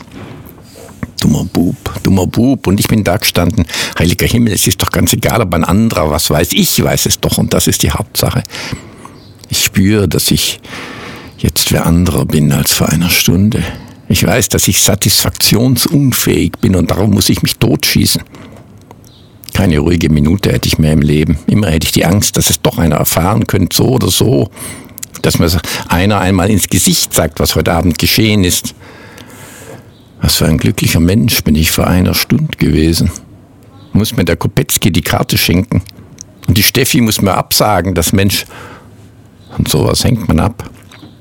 Dummer 1.21 1.45
Bub, 1.45 1.76
dummer 2.02 2.26
Bub. 2.26 2.66
Und 2.66 2.78
ich 2.81 2.87
bin 2.87 3.02
da 3.02 3.16
gestanden. 3.16 3.64
Heiliger 3.99 4.26
Himmel, 4.26 4.52
es 4.52 4.66
ist 4.66 4.83
doch 4.83 4.90
ganz 4.90 5.14
egal, 5.14 5.40
ob 5.40 5.54
ein 5.54 5.64
anderer 5.64 6.11
was 6.11 6.28
weiß. 6.28 6.52
Ich 6.52 6.83
weiß 6.83 7.07
es 7.07 7.19
doch 7.19 7.38
und 7.38 7.54
das 7.54 7.66
ist 7.66 7.83
die 7.83 7.90
Hauptsache. 7.90 8.43
Ich 9.49 9.64
spüre, 9.64 10.07
dass 10.07 10.31
ich 10.31 10.61
jetzt 11.38 11.73
wer 11.73 11.87
anderer 11.87 12.26
bin 12.26 12.52
als 12.52 12.73
vor 12.73 12.90
einer 12.90 13.11
Stunde. 13.11 13.62
Ich 14.09 14.26
weiß, 14.26 14.50
dass 14.50 14.69
ich 14.69 14.83
satisfaktionsunfähig 14.83 16.52
bin 16.61 16.76
und 16.76 16.90
darum 16.90 17.11
muss 17.11 17.31
ich 17.31 17.43
mich 17.43 17.57
totschießen. 17.57 18.23
Keine 19.55 19.79
ruhige 19.79 20.11
Minute 20.11 20.53
hätte 20.53 20.69
ich 20.69 20.79
mehr 20.79 20.93
im 20.93 21.01
Leben. 21.01 21.39
Immer 21.47 21.69
hätte 21.69 21.87
ich 21.87 21.93
die 21.93 22.05
Angst, 22.05 22.37
dass 22.37 22.51
es 22.51 22.61
doch 22.61 22.77
einer 22.77 22.97
erfahren 22.97 23.47
könnte, 23.47 23.75
so 23.75 23.89
oder 23.89 24.09
so. 24.11 24.51
Dass 25.23 25.39
mir 25.39 25.49
einer 25.89 26.21
einmal 26.21 26.51
ins 26.51 26.69
Gesicht 26.69 27.15
sagt, 27.15 27.41
was 27.41 27.55
heute 27.55 27.73
Abend 27.73 27.99
geschehen 27.99 28.45
ist. 28.45 28.75
Was 30.21 30.37
für 30.37 30.47
ein 30.47 30.59
glücklicher 30.59 31.01
Mensch 31.01 31.43
bin 31.45 31.55
ich 31.55 31.71
vor 31.71 31.87
einer 31.87 32.15
Stunde 32.15 32.59
gewesen. 32.59 33.11
Muss 33.93 34.17
mir 34.17 34.25
der 34.25 34.37
Kopetzky 34.37 34.91
die 34.91 35.03
Karte 35.03 35.39
schenken. 35.39 35.83
Und 36.49 36.59
die 36.59 36.63
Steffi 36.63 37.01
muss 37.01 37.23
mir 37.23 37.35
absagen, 37.35 37.95
das 37.95 38.13
Mensch. 38.13 38.45
Und 39.57 39.69
sowas 39.69 40.03
hängt 40.03 40.27
man 40.27 40.41
ab. 40.41 40.69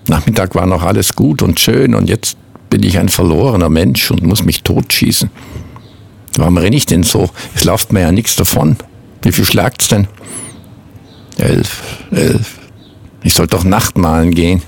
Nachmittag 0.08 0.56
war 0.56 0.66
noch 0.66 0.82
alles 0.82 1.13
gut 1.13 1.42
und 1.44 1.60
schön 1.60 1.94
und 1.94 2.10
jetzt 2.10 2.36
bin 2.70 2.84
ich 2.84 2.98
ein 2.98 3.10
verlorener 3.10 3.70
Mensch 3.70 4.10
und 4.10 4.24
muss 4.24 4.44
mich 4.44 4.63
totschießen. 4.63 5.30
Warum 6.38 6.58
renne 6.58 6.75
ich 6.75 6.86
denn 6.86 7.04
so? 7.04 7.30
Es 7.56 7.63
läuft 7.63 7.94
mir 7.94 8.02
ja 8.02 8.12
nichts 8.12 8.36
davon. 8.36 8.78
Wie 9.22 9.32
viel 9.32 9.46
schlagt's 9.46 9.88
denn? 9.88 10.08
Elf, 11.38 11.82
elf. 12.12 12.60
Ich 13.24 13.34
soll 13.34 13.48
doch 13.48 13.63
Nachtmalen 13.63 14.34
gehen. 14.34 14.62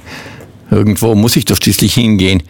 Irgendwo 0.72 1.16
muss 1.16 1.36
ich 1.36 1.46
doch 1.46 1.58
schließlich 1.58 1.94
hingehen. 1.94 2.44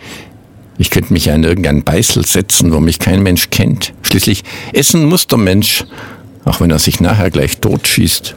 Ich 0.78 0.90
könnte 0.90 1.14
mich 1.14 1.26
ja 1.26 1.36
in 1.36 1.44
irgendeinen 1.44 1.84
Beißel 1.84 2.26
setzen, 2.26 2.72
wo 2.74 2.80
mich 2.80 3.00
kein 3.00 3.24
Mensch 3.24 3.50
kennt. 3.50 3.94
Schließlich 4.04 4.44
essen 4.74 5.06
muss 5.06 5.28
der 5.28 5.38
Mensch, 5.38 5.86
auch 6.44 6.60
wenn 6.60 6.70
er 6.70 6.80
sich 6.80 7.00
nachher 7.00 7.32
gleich 7.32 7.60
totschießt. 7.60 8.36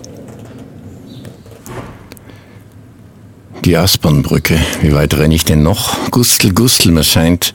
Die 3.64 3.76
Aspernbrücke. 3.76 4.58
Wie 4.82 4.94
weit 4.94 5.14
renne 5.14 5.34
ich 5.34 5.44
denn 5.44 5.62
noch? 5.62 6.10
Gustel, 6.10 6.52
Gustel, 6.54 6.92
mir 6.92 7.02
scheint, 7.02 7.54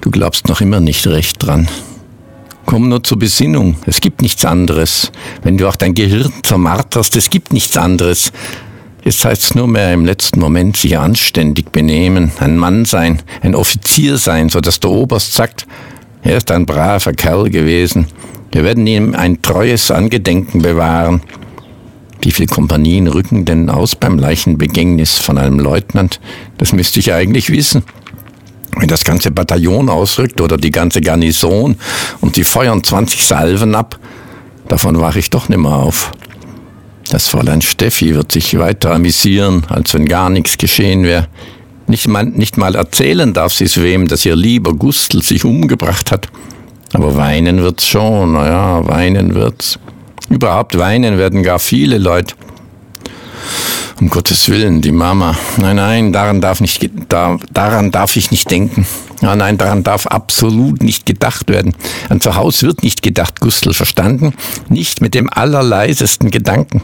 du 0.00 0.10
glaubst 0.10 0.48
noch 0.48 0.62
immer 0.62 0.80
nicht 0.80 1.06
recht 1.06 1.42
dran. 1.44 1.68
Komm 2.66 2.88
nur 2.88 3.02
zur 3.04 3.18
Besinnung. 3.18 3.76
Es 3.86 4.00
gibt 4.00 4.22
nichts 4.22 4.44
anderes. 4.44 5.12
Wenn 5.42 5.56
du 5.56 5.68
auch 5.68 5.76
dein 5.76 5.94
Gehirn 5.94 6.32
zermarterst, 6.42 7.14
es 7.14 7.30
gibt 7.30 7.52
nichts 7.52 7.76
anderes. 7.76 8.32
Jetzt 9.04 9.24
heißt 9.24 9.44
es 9.44 9.54
nur 9.54 9.68
mehr 9.68 9.94
im 9.94 10.04
letzten 10.04 10.40
Moment 10.40 10.76
sich 10.76 10.98
anständig 10.98 11.70
benehmen, 11.70 12.32
ein 12.40 12.56
Mann 12.58 12.84
sein, 12.84 13.22
ein 13.40 13.54
Offizier 13.54 14.18
sein, 14.18 14.48
so 14.48 14.60
dass 14.60 14.80
der 14.80 14.90
Oberst 14.90 15.32
sagt, 15.32 15.64
er 16.22 16.38
ist 16.38 16.50
ein 16.50 16.66
braver 16.66 17.12
Kerl 17.12 17.48
gewesen. 17.50 18.08
Wir 18.50 18.64
werden 18.64 18.84
ihm 18.84 19.14
ein 19.14 19.40
treues 19.42 19.92
Angedenken 19.92 20.60
bewahren. 20.60 21.22
Wie 22.20 22.32
viele 22.32 22.48
Kompanien 22.48 23.06
rücken 23.06 23.44
denn 23.44 23.70
aus 23.70 23.94
beim 23.94 24.18
Leichenbegängnis 24.18 25.18
von 25.18 25.38
einem 25.38 25.60
Leutnant? 25.60 26.18
Das 26.58 26.72
müsste 26.72 26.98
ich 26.98 27.12
eigentlich 27.12 27.48
wissen. 27.50 27.84
Wenn 28.76 28.88
das 28.88 29.04
ganze 29.04 29.30
Bataillon 29.30 29.88
ausrückt 29.88 30.40
oder 30.40 30.58
die 30.58 30.70
ganze 30.70 31.00
Garnison 31.00 31.76
und 32.20 32.36
die 32.36 32.44
feuern 32.44 32.84
20 32.84 33.26
Salven 33.26 33.74
ab, 33.74 33.98
davon 34.68 35.00
wache 35.00 35.18
ich 35.18 35.30
doch 35.30 35.48
nimmer 35.48 35.76
auf. 35.76 36.12
Das 37.10 37.28
Fräulein 37.28 37.62
Steffi 37.62 38.14
wird 38.14 38.32
sich 38.32 38.58
weiter 38.58 38.92
amüsieren, 38.92 39.64
als 39.68 39.94
wenn 39.94 40.06
gar 40.06 40.28
nichts 40.28 40.58
geschehen 40.58 41.04
wäre. 41.04 41.28
Nicht 41.86 42.08
mal, 42.08 42.26
nicht 42.26 42.56
mal 42.58 42.74
erzählen 42.74 43.32
darf 43.32 43.54
sie 43.54 43.64
es 43.64 43.80
wem, 43.80 44.08
dass 44.08 44.26
ihr 44.26 44.34
lieber 44.34 44.74
Gustl 44.74 45.22
sich 45.22 45.44
umgebracht 45.44 46.10
hat. 46.10 46.28
Aber 46.92 47.16
weinen 47.16 47.62
wird's 47.62 47.86
schon, 47.86 48.32
naja, 48.32 48.86
weinen 48.86 49.34
wird's. 49.34 49.78
Überhaupt 50.28 50.76
weinen 50.76 51.16
werden 51.16 51.42
gar 51.44 51.60
viele 51.60 51.98
Leute. 51.98 52.34
Um 53.98 54.10
Gottes 54.10 54.48
Willen, 54.50 54.82
die 54.82 54.92
Mama. 54.92 55.36
Nein, 55.56 55.76
nein, 55.76 56.12
daran 56.12 56.42
darf, 56.42 56.60
nicht, 56.60 56.90
da, 57.08 57.38
daran 57.50 57.90
darf 57.90 58.16
ich 58.16 58.30
nicht 58.30 58.50
denken. 58.50 58.86
Ja, 59.22 59.34
nein, 59.36 59.56
daran 59.56 59.82
darf 59.82 60.06
absolut 60.06 60.82
nicht 60.82 61.06
gedacht 61.06 61.48
werden. 61.48 61.74
An 62.10 62.20
zu 62.20 62.34
Hause 62.34 62.66
wird 62.66 62.82
nicht 62.82 63.02
gedacht, 63.02 63.40
Gustl, 63.40 63.72
verstanden? 63.72 64.34
Nicht 64.68 65.00
mit 65.00 65.14
dem 65.14 65.30
allerleisesten 65.32 66.30
Gedanken. 66.30 66.82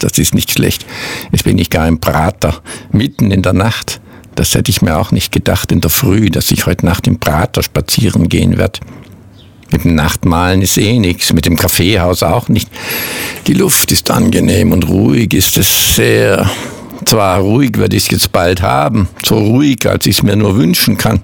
Das 0.00 0.18
ist 0.18 0.34
nicht 0.34 0.50
schlecht. 0.50 0.84
Jetzt 1.30 1.44
bin 1.44 1.58
ich 1.58 1.70
gar 1.70 1.84
ein 1.84 2.00
Prater, 2.00 2.60
mitten 2.90 3.30
in 3.30 3.42
der 3.42 3.52
Nacht. 3.52 4.00
Das 4.34 4.54
hätte 4.54 4.70
ich 4.70 4.82
mir 4.82 4.96
auch 4.96 5.12
nicht 5.12 5.30
gedacht 5.30 5.70
in 5.70 5.80
der 5.80 5.90
Früh, 5.90 6.30
dass 6.30 6.50
ich 6.50 6.66
heute 6.66 6.86
Nacht 6.86 7.06
im 7.06 7.20
Prater 7.20 7.62
spazieren 7.62 8.28
gehen 8.28 8.58
werde. 8.58 8.80
Mit 9.70 9.84
dem 9.84 9.94
Nachtmalen 9.94 10.62
ist 10.62 10.78
eh 10.78 10.98
nichts, 10.98 11.32
mit 11.32 11.46
dem 11.46 11.56
Kaffeehaus 11.56 12.22
auch 12.22 12.48
nicht. 12.48 12.70
Die 13.46 13.54
Luft 13.54 13.92
ist 13.92 14.10
angenehm 14.10 14.72
und 14.72 14.88
ruhig 14.88 15.34
ist 15.34 15.58
es 15.58 15.94
sehr. 15.94 16.50
Zwar 17.04 17.40
ruhig 17.40 17.78
werde 17.78 17.96
ich 17.96 18.04
es 18.04 18.10
jetzt 18.10 18.32
bald 18.32 18.62
haben, 18.62 19.08
so 19.24 19.38
ruhig, 19.38 19.86
als 19.88 20.06
ich 20.06 20.18
es 20.18 20.22
mir 20.22 20.36
nur 20.36 20.56
wünschen 20.56 20.96
kann. 20.96 21.22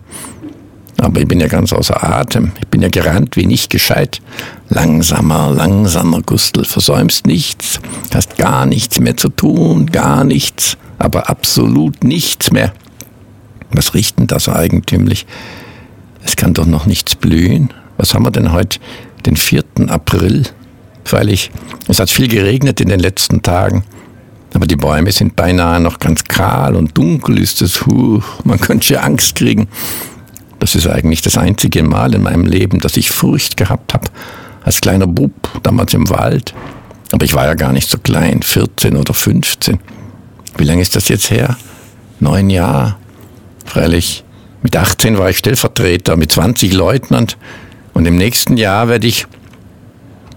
Aber 0.98 1.20
ich 1.20 1.28
bin 1.28 1.40
ja 1.40 1.48
ganz 1.48 1.72
außer 1.72 2.02
Atem. 2.04 2.52
Ich 2.60 2.68
bin 2.68 2.80
ja 2.80 2.88
gerannt 2.88 3.36
wie 3.36 3.46
nicht 3.46 3.70
gescheit. 3.70 4.20
Langsamer, 4.68 5.50
langsamer, 5.50 6.22
Gustl, 6.22 6.64
versäumst 6.64 7.26
nichts. 7.26 7.80
Hast 8.14 8.36
gar 8.38 8.64
nichts 8.64 9.00
mehr 9.00 9.16
zu 9.16 9.28
tun, 9.28 9.86
gar 9.86 10.24
nichts. 10.24 10.76
Aber 10.98 11.28
absolut 11.28 12.04
nichts 12.04 12.52
mehr. 12.52 12.72
Was 13.72 13.94
riecht 13.94 14.18
denn 14.18 14.28
das 14.28 14.48
eigentümlich? 14.48 15.26
Es 16.22 16.36
kann 16.36 16.54
doch 16.54 16.66
noch 16.66 16.86
nichts 16.86 17.16
blühen. 17.16 17.70
Was 17.96 18.14
haben 18.14 18.24
wir 18.24 18.30
denn 18.30 18.52
heute? 18.52 18.78
Den 19.26 19.36
4. 19.36 19.64
April. 19.88 20.44
Freilich, 21.04 21.50
es 21.88 22.00
hat 22.00 22.10
viel 22.10 22.28
geregnet 22.28 22.80
in 22.80 22.88
den 22.88 23.00
letzten 23.00 23.42
Tagen. 23.42 23.84
Aber 24.54 24.66
die 24.66 24.76
Bäume 24.76 25.10
sind 25.12 25.36
beinahe 25.36 25.80
noch 25.80 25.98
ganz 25.98 26.24
kahl 26.24 26.76
und 26.76 26.96
dunkel 26.96 27.38
ist 27.38 27.60
es. 27.60 27.86
Huh, 27.86 28.22
man 28.44 28.60
könnte 28.60 29.02
Angst 29.02 29.34
kriegen. 29.34 29.68
Das 30.60 30.74
ist 30.74 30.86
eigentlich 30.86 31.22
das 31.22 31.36
einzige 31.36 31.82
Mal 31.82 32.14
in 32.14 32.22
meinem 32.22 32.46
Leben, 32.46 32.80
dass 32.80 32.96
ich 32.96 33.10
Furcht 33.10 33.56
gehabt 33.56 33.92
habe. 33.92 34.06
Als 34.62 34.80
kleiner 34.80 35.06
Bub, 35.06 35.32
damals 35.62 35.92
im 35.92 36.08
Wald. 36.08 36.54
Aber 37.12 37.24
ich 37.24 37.34
war 37.34 37.44
ja 37.44 37.54
gar 37.54 37.72
nicht 37.72 37.90
so 37.90 37.98
klein, 37.98 38.42
14 38.42 38.96
oder 38.96 39.12
15. 39.12 39.78
Wie 40.56 40.64
lange 40.64 40.82
ist 40.82 40.96
das 40.96 41.08
jetzt 41.08 41.30
her? 41.30 41.56
Neun 42.20 42.48
Jahre. 42.48 42.96
Freilich, 43.66 44.24
mit 44.62 44.76
18 44.76 45.18
war 45.18 45.28
ich 45.28 45.38
Stellvertreter, 45.38 46.16
mit 46.16 46.32
20 46.32 46.72
Leutnant. 46.72 47.36
Und 47.94 48.06
im 48.06 48.16
nächsten 48.16 48.56
Jahr 48.56 48.88
werde 48.88 49.06
ich, 49.06 49.26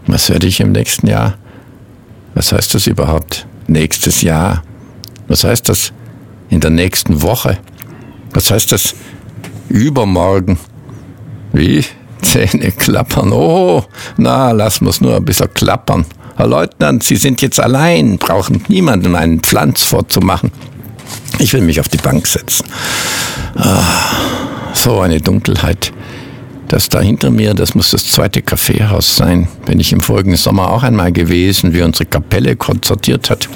was 0.05 0.29
werde 0.29 0.47
ich 0.47 0.59
im 0.59 0.71
nächsten 0.71 1.07
Jahr? 1.07 1.37
Was 2.35 2.51
heißt 2.51 2.73
das 2.75 2.87
überhaupt? 2.87 3.47
Nächstes 3.67 4.21
Jahr. 4.21 4.63
Was 5.27 5.43
heißt 5.43 5.67
das 5.67 5.91
in 6.49 6.61
der 6.61 6.69
nächsten 6.69 7.21
Woche? 7.21 7.57
Was 8.31 8.51
heißt 8.51 8.71
das 8.71 8.95
übermorgen? 9.69 10.57
Wie? 11.51 11.83
Zähne 12.21 12.71
klappern. 12.71 13.31
Oh, 13.31 13.83
na, 14.17 14.51
lass 14.51 14.81
uns 14.81 15.01
nur 15.01 15.15
ein 15.15 15.25
bisschen 15.25 15.53
klappern. 15.53 16.05
Herr 16.35 16.47
Leutnant, 16.47 17.03
Sie 17.03 17.15
sind 17.15 17.41
jetzt 17.41 17.59
allein, 17.59 18.17
brauchen 18.17 18.63
niemandem 18.67 19.15
einen 19.15 19.39
Pflanz 19.39 19.83
vorzumachen. 19.83 20.51
Ich 21.39 21.53
will 21.53 21.61
mich 21.61 21.79
auf 21.79 21.89
die 21.89 21.97
Bank 21.97 22.27
setzen. 22.27 22.65
Ah, 23.55 23.81
so 24.73 24.99
eine 24.99 25.19
Dunkelheit. 25.19 25.91
Das 26.67 26.89
da 26.89 26.99
hinter 26.99 27.31
mir, 27.31 27.53
das 27.53 27.75
muss 27.75 27.91
das 27.91 28.05
zweite 28.05 28.41
Kaffeehaus 28.41 29.15
sein. 29.15 29.47
Bin 29.65 29.79
ich 29.79 29.93
im 29.93 30.01
folgenden 30.01 30.37
Sommer 30.37 30.69
auch 30.71 30.83
einmal 30.83 31.13
gewesen, 31.13 31.73
wie 31.73 31.81
unsere 31.81 32.05
Kapelle 32.05 32.57
konzertiert 32.57 33.29
hat. 33.29 33.47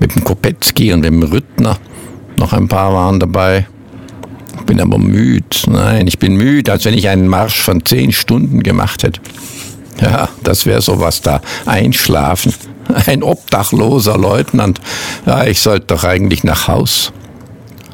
Mit 0.00 0.14
dem 0.14 0.24
Kopetzky 0.24 0.92
und 0.92 1.02
dem 1.02 1.22
Rüttner. 1.22 1.78
Noch 2.36 2.52
ein 2.52 2.66
paar 2.66 2.92
waren 2.92 3.20
dabei. 3.20 3.66
Ich 4.58 4.66
bin 4.66 4.80
aber 4.80 4.98
müde. 4.98 5.44
Nein, 5.68 6.08
ich 6.08 6.18
bin 6.18 6.36
müde, 6.36 6.72
als 6.72 6.84
wenn 6.84 6.94
ich 6.94 7.08
einen 7.08 7.28
Marsch 7.28 7.60
von 7.60 7.84
zehn 7.84 8.10
Stunden 8.10 8.62
gemacht 8.62 9.04
hätte. 9.04 9.20
Ja, 10.00 10.28
das 10.42 10.66
wäre 10.66 10.82
sowas 10.82 11.22
da. 11.22 11.40
Einschlafen. 11.66 12.52
Ein 13.06 13.22
obdachloser 13.22 14.18
Leutnant. 14.18 14.80
Ja, 15.24 15.44
ich 15.44 15.60
sollte 15.60 15.86
doch 15.86 16.04
eigentlich 16.04 16.42
nach 16.42 16.66
Haus. 16.66 17.12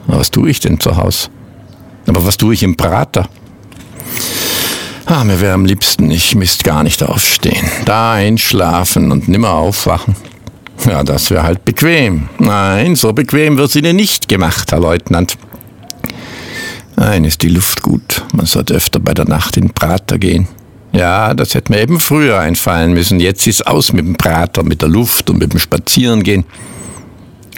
Was 0.06 0.30
tue 0.30 0.50
ich 0.50 0.60
denn 0.60 0.80
zu 0.80 0.96
Haus? 0.96 1.30
Aber 2.06 2.24
was 2.26 2.36
tue 2.36 2.54
ich 2.54 2.62
im 2.62 2.76
Prater? 2.76 3.28
Ah, 5.06 5.24
mir 5.24 5.40
wäre 5.40 5.54
am 5.54 5.64
liebsten, 5.64 6.10
ich 6.10 6.34
müsste 6.34 6.64
gar 6.64 6.82
nicht 6.82 7.02
aufstehen. 7.02 7.66
Da 7.84 8.12
einschlafen 8.12 9.10
und 9.10 9.28
nimmer 9.28 9.50
aufwachen. 9.50 10.14
Ja, 10.86 11.02
das 11.02 11.30
wäre 11.30 11.42
halt 11.42 11.64
bequem. 11.64 12.28
Nein, 12.38 12.96
so 12.96 13.12
bequem 13.12 13.56
wird 13.56 13.70
sie 13.70 13.82
dir 13.82 13.92
nicht 13.92 14.28
gemacht, 14.28 14.72
Herr 14.72 14.80
Leutnant. 14.80 15.36
Nein, 16.96 17.24
ist 17.24 17.42
die 17.42 17.48
Luft 17.48 17.82
gut. 17.82 18.22
Man 18.32 18.46
sollte 18.46 18.74
öfter 18.74 19.00
bei 19.00 19.14
der 19.14 19.26
Nacht 19.26 19.56
in 19.56 19.66
den 19.66 19.74
Prater 19.74 20.18
gehen. 20.18 20.46
Ja, 20.92 21.34
das 21.34 21.54
hätte 21.54 21.72
mir 21.72 21.80
eben 21.80 22.00
früher 22.00 22.38
einfallen 22.38 22.92
müssen. 22.92 23.18
Jetzt 23.18 23.46
ist 23.46 23.66
aus 23.66 23.92
mit 23.92 24.04
dem 24.04 24.16
Prater, 24.16 24.62
mit 24.62 24.82
der 24.82 24.88
Luft 24.88 25.30
und 25.30 25.38
mit 25.38 25.52
dem 25.52 25.58
Spazierengehen. 25.58 26.44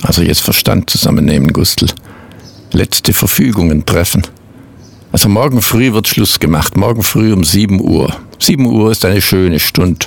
Also 0.02 0.22
jetzt 0.22 0.40
Verstand 0.40 0.88
zusammennehmen, 0.88 1.52
Gustl. 1.52 1.88
Letzte 2.72 3.12
Verfügungen 3.12 3.84
treffen. 3.84 4.22
Also 5.14 5.28
morgen 5.28 5.62
früh 5.62 5.92
wird 5.92 6.08
Schluss 6.08 6.40
gemacht. 6.40 6.76
Morgen 6.76 7.04
früh 7.04 7.32
um 7.32 7.44
7 7.44 7.80
Uhr. 7.80 8.12
7 8.40 8.66
Uhr 8.66 8.90
ist 8.90 9.04
eine 9.04 9.22
schöne 9.22 9.60
Stunde. 9.60 10.06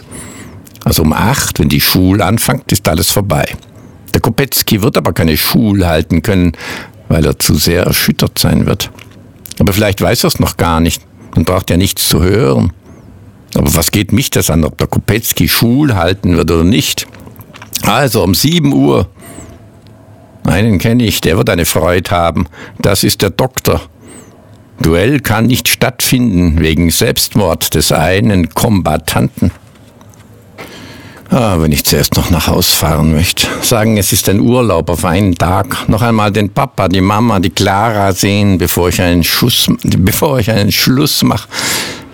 Also 0.84 1.02
um 1.04 1.14
8, 1.14 1.60
wenn 1.60 1.70
die 1.70 1.80
Schule 1.80 2.26
anfängt, 2.26 2.70
ist 2.74 2.90
alles 2.90 3.10
vorbei. 3.10 3.56
Der 4.14 4.20
Kopetzky 4.20 4.82
wird 4.82 4.98
aber 4.98 5.14
keine 5.14 5.38
Schule 5.38 5.88
halten 5.88 6.24
können, 6.24 6.58
weil 7.08 7.26
er 7.26 7.40
zu 7.40 7.56
sehr 7.56 7.84
erschüttert 7.84 8.38
sein 8.38 8.66
wird. 8.66 8.92
Aber 9.60 9.72
vielleicht 9.72 10.02
weiß 10.02 10.26
er 10.26 10.28
es 10.28 10.40
noch 10.42 10.58
gar 10.58 10.82
nicht 10.82 11.02
und 11.38 11.46
braucht 11.46 11.70
ja 11.70 11.78
nichts 11.78 12.10
zu 12.10 12.22
hören. 12.22 12.74
Aber 13.56 13.74
was 13.76 13.92
geht 13.92 14.12
mich 14.12 14.30
das 14.30 14.50
an, 14.50 14.66
ob 14.66 14.78
der 14.78 14.88
Kopetzky 14.88 15.48
Schul 15.48 15.96
halten 15.96 16.36
wird 16.36 16.52
oder 16.52 16.66
nicht? 16.66 17.08
Also 17.84 18.26
um 18.26 18.36
7 18.36 18.74
Uhr. 18.74 19.08
Einen 20.44 20.80
kenne 20.80 21.06
ich, 21.06 21.22
der 21.22 21.38
wird 21.38 21.50
eine 21.50 21.66
Freude 21.66 22.12
haben. 22.12 22.48
Das 22.80 23.06
ist 23.06 23.22
der 23.22 23.30
Doktor. 23.30 23.80
Duell 24.82 25.20
kann 25.20 25.48
nicht 25.48 25.68
stattfinden 25.68 26.60
wegen 26.60 26.90
Selbstmord 26.90 27.74
des 27.74 27.92
einen 27.92 28.50
Kombattanten. 28.50 29.52
Ah, 31.30 31.58
wenn 31.60 31.74
ich 31.74 31.84
zuerst 31.84 32.16
noch 32.16 32.30
nach 32.30 32.48
Haus 32.48 32.70
fahren 32.70 33.12
möchte. 33.12 33.48
Sagen, 33.62 33.98
es 33.98 34.14
ist 34.14 34.30
ein 34.30 34.40
Urlaub 34.40 34.90
auf 34.90 35.04
einen 35.04 35.36
Tag. 35.36 35.90
Noch 35.90 36.02
einmal 36.02 36.32
den 36.32 36.50
Papa, 36.50 36.88
die 36.88 37.02
Mama, 37.02 37.40
die 37.40 37.50
Clara 37.50 38.14
sehen, 38.14 38.58
bevor 38.58 38.90
ich 38.90 39.02
einen 39.02 39.26
Schuss, 39.26 39.68
bevor 39.84 40.40
ich 40.40 40.50
einen 40.50 40.72
Schluss 40.72 41.24
mache. 41.24 41.50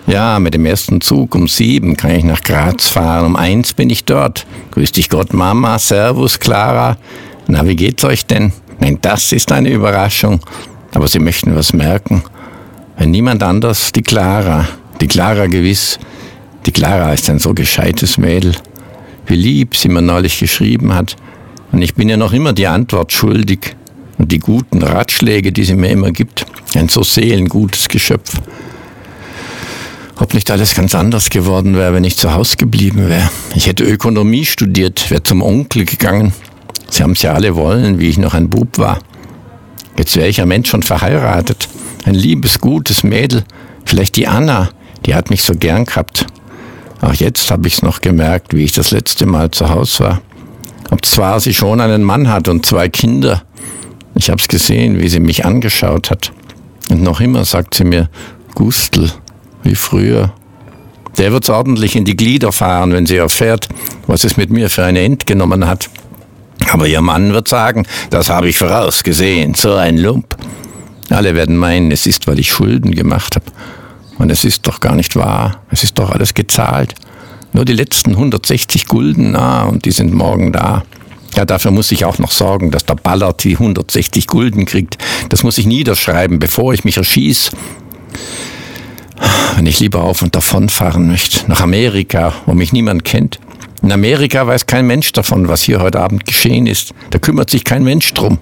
Ja, 0.06 0.40
mit 0.40 0.54
dem 0.54 0.66
ersten 0.66 1.00
Zug 1.00 1.34
um 1.34 1.46
sieben 1.46 1.96
kann 1.96 2.10
ich 2.10 2.24
nach 2.24 2.42
Graz 2.42 2.88
fahren. 2.88 3.26
Um 3.26 3.36
eins 3.36 3.72
bin 3.72 3.88
ich 3.88 4.04
dort. 4.04 4.46
Grüß 4.72 4.92
dich 4.92 5.08
Gott, 5.08 5.32
Mama. 5.32 5.78
Servus, 5.78 6.40
Clara. 6.40 6.96
Na, 7.46 7.66
wie 7.66 7.76
geht's 7.76 8.04
euch 8.04 8.26
denn? 8.26 8.52
Nein, 8.80 8.98
das 9.00 9.30
ist 9.32 9.52
eine 9.52 9.70
Überraschung. 9.70 10.40
Aber 10.92 11.06
Sie 11.06 11.20
möchten 11.20 11.54
was 11.54 11.72
merken. 11.72 12.24
Wenn 12.96 13.10
niemand 13.10 13.42
anders, 13.42 13.92
die 13.92 14.02
Clara. 14.02 14.68
Die 15.00 15.08
Clara 15.08 15.46
gewiss. 15.46 15.98
Die 16.66 16.72
Clara 16.72 17.12
ist 17.12 17.28
ein 17.28 17.38
so 17.38 17.52
gescheites 17.52 18.18
Mädel. 18.18 18.54
Wie 19.26 19.36
lieb 19.36 19.76
sie 19.76 19.88
mir 19.88 20.02
neulich 20.02 20.38
geschrieben 20.38 20.94
hat. 20.94 21.16
Und 21.72 21.82
ich 21.82 21.94
bin 21.94 22.08
ihr 22.08 22.16
noch 22.16 22.32
immer 22.32 22.52
die 22.52 22.66
Antwort 22.66 23.12
schuldig. 23.12 23.76
Und 24.16 24.30
die 24.30 24.38
guten 24.38 24.82
Ratschläge, 24.82 25.50
die 25.50 25.64
sie 25.64 25.74
mir 25.74 25.90
immer 25.90 26.12
gibt. 26.12 26.46
Ein 26.74 26.88
so 26.88 27.02
seelengutes 27.02 27.88
Geschöpf. 27.88 28.40
Ob 30.16 30.32
nicht 30.32 30.50
alles 30.52 30.76
ganz 30.76 30.94
anders 30.94 31.30
geworden 31.30 31.74
wäre, 31.74 31.92
wenn 31.92 32.04
ich 32.04 32.16
zu 32.16 32.32
Hause 32.32 32.56
geblieben 32.56 33.08
wäre. 33.08 33.28
Ich 33.56 33.66
hätte 33.66 33.82
Ökonomie 33.82 34.44
studiert, 34.44 35.10
wäre 35.10 35.24
zum 35.24 35.42
Onkel 35.42 35.84
gegangen. 35.84 36.32
Sie 36.88 37.02
haben 37.02 37.12
es 37.12 37.22
ja 37.22 37.32
alle 37.32 37.56
wollen, 37.56 37.98
wie 37.98 38.08
ich 38.08 38.18
noch 38.18 38.34
ein 38.34 38.48
Bub 38.48 38.78
war. 38.78 39.00
Jetzt 39.96 40.16
wäre 40.16 40.28
ich 40.28 40.40
ein 40.40 40.48
Mensch 40.48 40.70
schon 40.70 40.82
verheiratet. 40.82 41.68
Ein 42.04 42.14
liebes, 42.14 42.60
gutes 42.60 43.04
Mädel. 43.04 43.44
Vielleicht 43.84 44.16
die 44.16 44.26
Anna, 44.26 44.70
die 45.06 45.14
hat 45.14 45.30
mich 45.30 45.42
so 45.42 45.54
gern 45.54 45.84
gehabt. 45.84 46.26
Auch 47.00 47.14
jetzt 47.14 47.50
habe 47.50 47.68
ich 47.68 47.74
es 47.74 47.82
noch 47.82 48.00
gemerkt, 48.00 48.54
wie 48.54 48.64
ich 48.64 48.72
das 48.72 48.90
letzte 48.90 49.26
Mal 49.26 49.50
zu 49.50 49.68
Hause 49.68 50.04
war. 50.04 50.22
Ob 50.90 51.04
zwar 51.04 51.40
sie 51.40 51.54
schon 51.54 51.80
einen 51.80 52.02
Mann 52.02 52.28
hat 52.28 52.48
und 52.48 52.66
zwei 52.66 52.88
Kinder. 52.88 53.42
Ich 54.14 54.30
habe 54.30 54.40
es 54.40 54.48
gesehen, 54.48 55.00
wie 55.00 55.08
sie 55.08 55.20
mich 55.20 55.44
angeschaut 55.44 56.10
hat. 56.10 56.32
Und 56.90 57.02
noch 57.02 57.20
immer 57.20 57.44
sagt 57.44 57.74
sie 57.74 57.84
mir, 57.84 58.08
Gustl, 58.54 59.10
wie 59.62 59.74
früher. 59.74 60.32
Der 61.18 61.32
wird's 61.32 61.50
ordentlich 61.50 61.96
in 61.96 62.04
die 62.04 62.16
Glieder 62.16 62.52
fahren, 62.52 62.92
wenn 62.92 63.06
sie 63.06 63.16
erfährt, 63.16 63.68
was 64.06 64.24
es 64.24 64.36
mit 64.36 64.50
mir 64.50 64.70
für 64.70 64.84
eine 64.84 65.00
End 65.00 65.26
genommen 65.26 65.66
hat. 65.66 65.88
Aber 66.72 66.86
ihr 66.86 67.00
Mann 67.00 67.32
wird 67.32 67.48
sagen, 67.48 67.86
das 68.10 68.28
habe 68.28 68.48
ich 68.48 68.58
vorausgesehen, 68.58 69.54
so 69.54 69.74
ein 69.74 69.98
Lump. 69.98 70.36
Alle 71.10 71.34
werden 71.34 71.56
meinen, 71.56 71.90
es 71.90 72.06
ist, 72.06 72.26
weil 72.26 72.38
ich 72.38 72.50
Schulden 72.50 72.92
gemacht 72.92 73.36
habe. 73.36 73.46
Und 74.18 74.30
es 74.30 74.44
ist 74.44 74.66
doch 74.66 74.80
gar 74.80 74.94
nicht 74.94 75.16
wahr. 75.16 75.62
Es 75.70 75.84
ist 75.84 75.98
doch 75.98 76.10
alles 76.10 76.34
gezahlt. 76.34 76.94
Nur 77.52 77.64
die 77.64 77.72
letzten 77.72 78.10
160 78.10 78.86
Gulden, 78.86 79.36
ah, 79.36 79.64
und 79.64 79.84
die 79.84 79.92
sind 79.92 80.12
morgen 80.12 80.52
da. 80.52 80.82
Ja, 81.36 81.44
dafür 81.44 81.70
muss 81.70 81.92
ich 81.92 82.04
auch 82.04 82.18
noch 82.18 82.30
sorgen, 82.30 82.70
dass 82.70 82.84
der 82.86 82.94
Ballard 82.94 83.42
die 83.44 83.54
160 83.54 84.26
Gulden 84.26 84.66
kriegt. 84.66 84.98
Das 85.28 85.42
muss 85.42 85.58
ich 85.58 85.66
niederschreiben, 85.66 86.38
bevor 86.38 86.72
ich 86.74 86.84
mich 86.84 86.96
erschieß 86.96 87.50
wenn 89.56 89.66
ich 89.66 89.80
lieber 89.80 90.02
auf 90.02 90.22
und 90.22 90.34
davon 90.34 90.68
fahren 90.68 91.06
möchte, 91.06 91.48
nach 91.48 91.60
Amerika, 91.60 92.32
wo 92.46 92.54
mich 92.54 92.72
niemand 92.72 93.04
kennt. 93.04 93.38
In 93.84 93.92
Amerika 93.92 94.46
weiß 94.46 94.64
kein 94.64 94.86
Mensch 94.86 95.12
davon, 95.12 95.46
was 95.46 95.60
hier 95.60 95.82
heute 95.82 96.00
Abend 96.00 96.24
geschehen 96.24 96.66
ist. 96.66 96.94
Da 97.10 97.18
kümmert 97.18 97.50
sich 97.50 97.64
kein 97.64 97.84
Mensch 97.84 98.14
drum. 98.14 98.38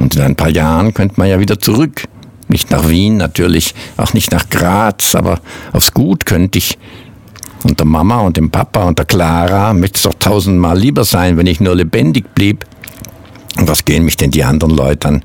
Und 0.00 0.16
in 0.16 0.22
ein 0.22 0.34
paar 0.34 0.48
Jahren 0.48 0.94
könnte 0.94 1.16
man 1.18 1.28
ja 1.28 1.38
wieder 1.38 1.58
zurück. 1.58 2.04
Nicht 2.48 2.70
nach 2.70 2.88
Wien 2.88 3.18
natürlich, 3.18 3.74
auch 3.98 4.14
nicht 4.14 4.32
nach 4.32 4.48
Graz, 4.48 5.14
aber 5.14 5.40
aufs 5.74 5.92
Gut 5.92 6.24
könnte 6.24 6.56
ich. 6.56 6.78
Und 7.64 7.80
der 7.80 7.86
Mama 7.86 8.20
und 8.20 8.38
dem 8.38 8.50
Papa 8.50 8.84
und 8.84 8.98
der 8.98 9.04
Clara 9.04 9.74
möchte 9.74 9.96
es 9.96 10.02
doch 10.04 10.14
tausendmal 10.14 10.78
lieber 10.78 11.04
sein, 11.04 11.36
wenn 11.36 11.46
ich 11.46 11.60
nur 11.60 11.76
lebendig 11.76 12.34
blieb. 12.34 12.64
Und 13.58 13.68
was 13.68 13.84
gehen 13.84 14.06
mich 14.06 14.16
denn 14.16 14.30
die 14.30 14.42
anderen 14.42 14.74
Leute 14.74 15.06
an? 15.06 15.22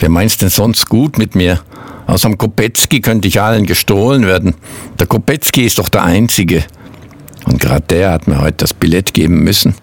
Wer 0.00 0.08
meinst 0.08 0.42
denn 0.42 0.48
sonst 0.48 0.88
gut 0.88 1.18
mit 1.18 1.36
mir? 1.36 1.60
Aus 2.08 2.22
dem 2.22 2.36
Kopetzky 2.36 3.00
könnte 3.00 3.28
ich 3.28 3.40
allen 3.40 3.64
gestohlen 3.64 4.26
werden. 4.26 4.54
Der 4.98 5.06
Kopetzky 5.06 5.66
ist 5.66 5.78
doch 5.78 5.88
der 5.88 6.02
Einzige. 6.02 6.64
Und 7.46 7.60
gerade 7.60 7.84
der 7.88 8.12
hat 8.12 8.28
mir 8.28 8.40
heute 8.40 8.58
das 8.58 8.74
Billett 8.74 9.14
geben 9.14 9.42
müssen. 9.42 9.74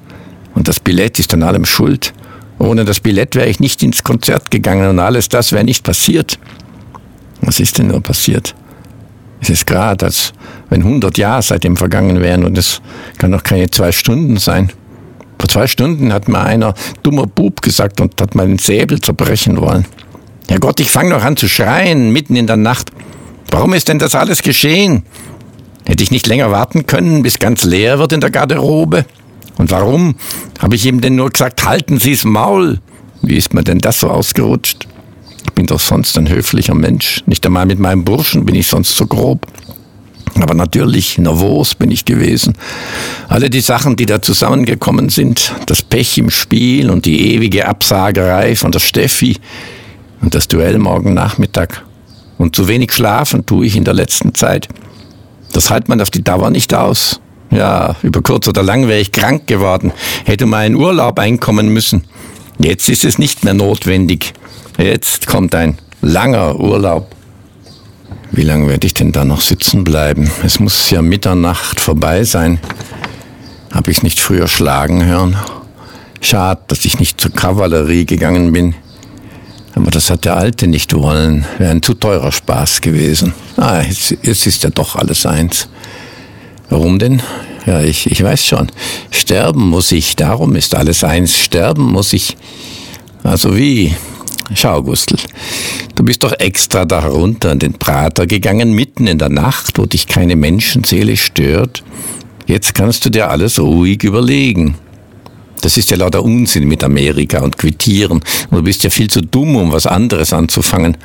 Und 0.53 0.67
das 0.67 0.79
Billett 0.79 1.19
ist 1.19 1.33
an 1.33 1.43
allem 1.43 1.65
schuld. 1.65 2.13
Ohne 2.57 2.85
das 2.85 2.99
Billett 2.99 3.35
wäre 3.35 3.47
ich 3.47 3.59
nicht 3.59 3.83
ins 3.83 4.03
Konzert 4.03 4.49
gegangen 4.51 4.89
und 4.89 4.99
alles 4.99 5.29
das 5.29 5.51
wäre 5.51 5.63
nicht 5.63 5.83
passiert. 5.83 6.39
Was 7.41 7.59
ist 7.59 7.77
denn 7.77 7.87
nur 7.87 8.01
passiert? 8.01 8.55
Es 9.41 9.49
ist 9.49 9.67
gerade, 9.67 10.05
als 10.05 10.33
wenn 10.69 10.81
100 10.81 11.17
Jahre 11.17 11.41
seitdem 11.41 11.75
vergangen 11.75 12.21
wären 12.21 12.45
und 12.45 12.57
es 12.57 12.81
kann 13.17 13.31
noch 13.31 13.43
keine 13.43 13.69
zwei 13.69 13.91
Stunden 13.91 14.37
sein. 14.37 14.71
Vor 15.37 15.49
zwei 15.49 15.67
Stunden 15.67 16.13
hat 16.13 16.27
mir 16.27 16.39
einer 16.39 16.73
dummer 17.03 17.27
Bub 17.27 17.61
gesagt 17.61 17.99
und 18.01 18.19
hat 18.21 18.35
meinen 18.35 18.57
Säbel 18.57 19.01
zerbrechen 19.01 19.59
wollen. 19.59 19.85
Ja 20.49 20.57
Gott, 20.57 20.79
ich 20.79 20.89
fange 20.89 21.09
noch 21.09 21.23
an 21.23 21.37
zu 21.37 21.47
schreien, 21.47 22.11
mitten 22.11 22.35
in 22.35 22.47
der 22.47 22.57
Nacht. 22.57 22.91
Warum 23.51 23.73
ist 23.73 23.89
denn 23.89 23.99
das 23.99 24.15
alles 24.15 24.41
geschehen? 24.41 25.03
Hätte 25.85 26.03
ich 26.03 26.11
nicht 26.11 26.27
länger 26.27 26.51
warten 26.51 26.87
können, 26.87 27.23
bis 27.23 27.39
ganz 27.39 27.63
leer 27.63 27.99
wird 27.99 28.13
in 28.13 28.21
der 28.21 28.31
Garderobe? 28.31 29.05
Und 29.57 29.71
warum 29.71 30.15
habe 30.59 30.75
ich 30.75 30.85
ihm 30.85 31.01
denn 31.01 31.15
nur 31.15 31.29
gesagt, 31.29 31.65
halten 31.65 31.99
Sie's 31.99 32.25
Maul? 32.25 32.79
Wie 33.21 33.35
ist 33.35 33.53
mir 33.53 33.63
denn 33.63 33.79
das 33.79 33.99
so 33.99 34.09
ausgerutscht? 34.09 34.87
Ich 35.45 35.53
bin 35.53 35.67
doch 35.67 35.79
sonst 35.79 36.17
ein 36.17 36.29
höflicher 36.29 36.75
Mensch. 36.75 37.23
Nicht 37.27 37.45
einmal 37.45 37.65
mit 37.65 37.79
meinem 37.79 38.03
Burschen 38.03 38.45
bin 38.45 38.55
ich 38.55 38.67
sonst 38.67 38.95
so 38.95 39.05
grob. 39.05 39.47
Aber 40.41 40.53
natürlich, 40.53 41.17
nervös 41.17 41.75
bin 41.75 41.91
ich 41.91 42.03
gewesen. 42.03 42.55
Alle 43.29 43.49
die 43.49 43.61
Sachen, 43.61 43.95
die 43.95 44.05
da 44.05 44.21
zusammengekommen 44.21 45.09
sind, 45.09 45.53
das 45.65 45.81
Pech 45.81 46.17
im 46.17 46.29
Spiel 46.29 46.89
und 46.89 47.05
die 47.05 47.33
ewige 47.35 47.67
Absagerei 47.67 48.55
von 48.55 48.71
der 48.71 48.79
Steffi, 48.79 49.37
und 50.21 50.33
das 50.33 50.47
Duell 50.47 50.79
morgen 50.79 51.13
Nachmittag. 51.13 51.83
Und 52.37 52.55
zu 52.55 52.67
wenig 52.67 52.91
schlafen 52.91 53.45
tue 53.45 53.65
ich 53.65 53.75
in 53.75 53.83
der 53.83 53.93
letzten 53.93 54.33
Zeit. 54.33 54.67
Das 55.55 55.69
hält 55.69 55.87
man 55.87 56.01
auf 56.01 56.09
die 56.09 56.21
Dauer 56.21 56.49
nicht 56.49 56.73
aus. 56.73 57.21
Ja, 57.49 57.95
über 58.03 58.21
kurz 58.21 58.45
oder 58.49 58.61
lang 58.61 58.89
wäre 58.89 58.99
ich 58.99 59.13
krank 59.13 59.47
geworden, 59.47 59.93
hätte 60.25 60.45
mal 60.45 60.67
in 60.67 60.75
Urlaub 60.75 61.17
einkommen 61.17 61.69
müssen. 61.69 62.03
Jetzt 62.59 62.89
ist 62.89 63.05
es 63.05 63.17
nicht 63.17 63.45
mehr 63.45 63.53
notwendig. 63.53 64.33
Jetzt 64.77 65.27
kommt 65.27 65.55
ein 65.55 65.77
langer 66.01 66.59
Urlaub. 66.59 67.15
Wie 68.33 68.41
lange 68.41 68.67
werde 68.67 68.85
ich 68.85 68.95
denn 68.95 69.13
da 69.13 69.23
noch 69.23 69.39
sitzen 69.39 69.85
bleiben? 69.85 70.29
Es 70.43 70.59
muss 70.59 70.89
ja 70.89 71.01
Mitternacht 71.01 71.79
vorbei 71.79 72.25
sein. 72.25 72.59
Habe 73.73 73.91
ich 73.91 74.03
nicht 74.03 74.19
früher 74.19 74.49
schlagen 74.49 75.05
hören? 75.05 75.37
Schade, 76.19 76.63
dass 76.67 76.83
ich 76.83 76.99
nicht 76.99 77.21
zur 77.21 77.31
Kavallerie 77.31 78.05
gegangen 78.05 78.51
bin. 78.51 78.75
Aber 79.75 79.91
das 79.91 80.09
hat 80.09 80.25
der 80.25 80.37
Alte 80.37 80.67
nicht 80.67 80.93
wollen. 80.93 81.45
Wäre 81.57 81.71
ein 81.71 81.81
zu 81.81 81.93
teurer 81.93 82.31
Spaß 82.31 82.81
gewesen. 82.81 83.33
Ah, 83.57 83.81
jetzt, 83.81 84.15
jetzt 84.23 84.47
ist 84.47 84.63
ja 84.63 84.69
doch 84.69 84.95
alles 84.95 85.25
eins. 85.25 85.67
Warum 86.69 86.97
denn? 86.97 87.21
Ja, 87.65 87.81
ich, 87.81 88.09
ich 88.09 88.23
weiß 88.23 88.45
schon. 88.45 88.71
Sterben 89.11 89.69
muss 89.69 89.91
ich, 89.91 90.15
darum 90.15 90.55
ist 90.55 90.75
alles 90.75 91.03
eins. 91.03 91.37
Sterben 91.37 91.91
muss 91.91 92.13
ich. 92.13 92.37
Also 93.23 93.57
wie? 93.57 93.93
Schau, 94.53 94.81
Gustl. 94.83 95.17
Du 95.95 96.03
bist 96.03 96.23
doch 96.23 96.33
extra 96.39 96.85
da 96.85 97.01
herunter 97.01 97.51
in 97.51 97.59
den 97.59 97.73
Prater 97.73 98.27
gegangen, 98.27 98.73
mitten 98.73 99.07
in 99.07 99.17
der 99.17 99.29
Nacht, 99.29 99.77
wo 99.77 99.85
dich 99.85 100.07
keine 100.07 100.35
Menschenseele 100.35 101.17
stört. 101.17 101.83
Jetzt 102.45 102.75
kannst 102.75 103.05
du 103.05 103.09
dir 103.09 103.29
alles 103.29 103.59
ruhig 103.59 104.03
überlegen. 104.03 104.75
Das 105.65 105.77
ist 105.77 105.89
ja 105.89 105.97
lauter 105.97 106.23
Unsinn 106.23 106.67
mit 106.67 106.83
Amerika 106.83 107.39
und 107.39 107.57
Quittieren. 107.57 108.21
Und 108.51 108.51
du 108.51 108.61
bist 108.61 108.83
ja 108.83 108.91
viel 108.91 109.09
zu 109.09 109.21
dumm, 109.21 109.55
um 109.55 109.71
was 109.71 109.87
anderes 109.87 110.31
anzufangen. 110.31 110.95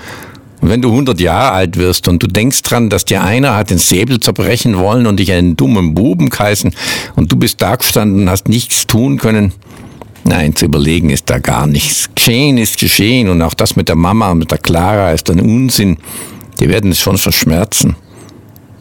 Und 0.60 0.68
wenn 0.68 0.82
du 0.82 0.90
100 0.90 1.18
Jahre 1.18 1.52
alt 1.52 1.78
wirst 1.78 2.08
und 2.08 2.22
du 2.22 2.26
denkst 2.26 2.60
dran, 2.60 2.90
dass 2.90 3.06
dir 3.06 3.24
einer 3.24 3.56
hat 3.56 3.70
den 3.70 3.78
Säbel 3.78 4.20
zerbrechen 4.20 4.76
wollen 4.76 5.06
und 5.06 5.16
dich 5.16 5.32
einen 5.32 5.56
dummen 5.56 5.94
Buben 5.94 6.28
geheißen 6.28 6.74
und 7.16 7.32
du 7.32 7.36
bist 7.36 7.62
da 7.62 7.76
gestanden 7.76 8.20
und 8.20 8.28
hast 8.28 8.50
nichts 8.50 8.86
tun 8.86 9.16
können, 9.16 9.54
Nein, 10.24 10.54
zu 10.54 10.66
überlegen 10.66 11.08
ist 11.08 11.30
da 11.30 11.38
gar 11.38 11.66
nichts. 11.66 12.10
Geschehen 12.14 12.58
ist 12.58 12.78
geschehen 12.78 13.30
und 13.30 13.40
auch 13.40 13.54
das 13.54 13.76
mit 13.76 13.88
der 13.88 13.96
Mama 13.96 14.30
und 14.30 14.40
mit 14.40 14.50
der 14.50 14.58
Clara 14.58 15.12
ist 15.12 15.30
ein 15.30 15.40
Unsinn. 15.40 15.96
Die 16.58 16.68
werden 16.68 16.90
es 16.90 17.00
schon 17.00 17.16
verschmerzen. 17.16 17.96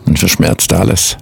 Und 0.06 0.20
verschmerzt 0.20 0.74
alles. 0.74 1.16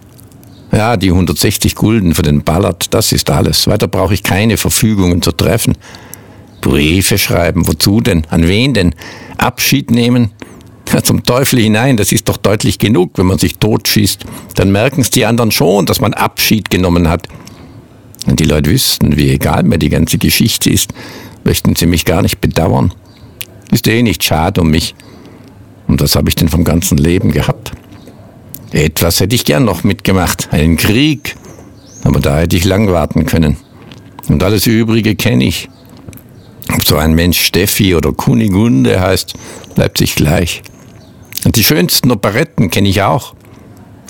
Ja, 0.71 0.97
die 0.97 1.09
160 1.09 1.75
Gulden 1.75 2.13
für 2.13 2.23
den 2.23 2.43
Ballard, 2.43 2.93
das 2.93 3.11
ist 3.11 3.29
alles. 3.29 3.67
Weiter 3.67 3.87
brauche 3.87 4.13
ich 4.13 4.23
keine 4.23 4.57
Verfügungen 4.57 5.21
zu 5.21 5.31
treffen. 5.31 5.75
Briefe 6.61 7.17
schreiben, 7.17 7.67
wozu 7.67 8.01
denn? 8.01 8.25
An 8.29 8.47
wen 8.47 8.73
denn? 8.73 8.93
Abschied 9.37 9.91
nehmen? 9.91 10.31
Ja, 10.91 11.03
zum 11.03 11.23
Teufel 11.23 11.59
hinein, 11.59 11.97
das 11.97 12.11
ist 12.11 12.29
doch 12.29 12.37
deutlich 12.37 12.79
genug, 12.79 13.11
wenn 13.15 13.25
man 13.25 13.37
sich 13.37 13.57
totschießt. 13.57 14.25
Dann 14.55 14.71
merken 14.71 15.01
es 15.01 15.09
die 15.09 15.25
anderen 15.25 15.51
schon, 15.51 15.85
dass 15.85 16.01
man 16.01 16.13
Abschied 16.13 16.69
genommen 16.69 17.09
hat. 17.09 17.27
Wenn 18.25 18.35
die 18.35 18.45
Leute 18.45 18.69
wüssten, 18.69 19.15
wie 19.17 19.29
egal 19.29 19.63
mir 19.63 19.77
die 19.77 19.89
ganze 19.89 20.17
Geschichte 20.17 20.69
ist, 20.69 20.93
möchten 21.43 21.75
sie 21.75 21.85
mich 21.85 22.03
gar 22.05 22.21
nicht 22.21 22.41
bedauern. 22.41 22.93
Ist 23.71 23.87
eh 23.87 24.01
nicht 24.01 24.23
schade 24.23 24.61
um 24.61 24.69
mich. 24.69 24.95
Und 25.87 26.01
was 26.01 26.15
habe 26.15 26.29
ich 26.29 26.35
denn 26.35 26.49
vom 26.49 26.63
ganzen 26.63 26.97
Leben 26.97 27.31
gehabt? 27.31 27.71
Etwas 28.71 29.19
hätte 29.19 29.35
ich 29.35 29.45
gern 29.45 29.65
noch 29.65 29.83
mitgemacht, 29.83 30.49
einen 30.51 30.77
Krieg. 30.77 31.35
Aber 32.03 32.19
da 32.19 32.39
hätte 32.39 32.57
ich 32.57 32.65
lang 32.65 32.91
warten 32.91 33.25
können. 33.25 33.57
Und 34.27 34.43
alles 34.43 34.67
Übrige 34.67 35.15
kenne 35.15 35.45
ich. 35.45 35.69
Ob 36.73 36.85
so 36.85 36.97
ein 36.97 37.13
Mensch 37.13 37.39
Steffi 37.39 37.95
oder 37.95 38.11
Kunigunde 38.11 38.99
heißt, 38.99 39.33
bleibt 39.75 39.97
sich 39.97 40.15
gleich. 40.15 40.63
Und 41.45 41.55
die 41.55 41.63
schönsten 41.63 42.11
Operetten 42.11 42.69
kenne 42.69 42.89
ich 42.89 43.01
auch. 43.01 43.33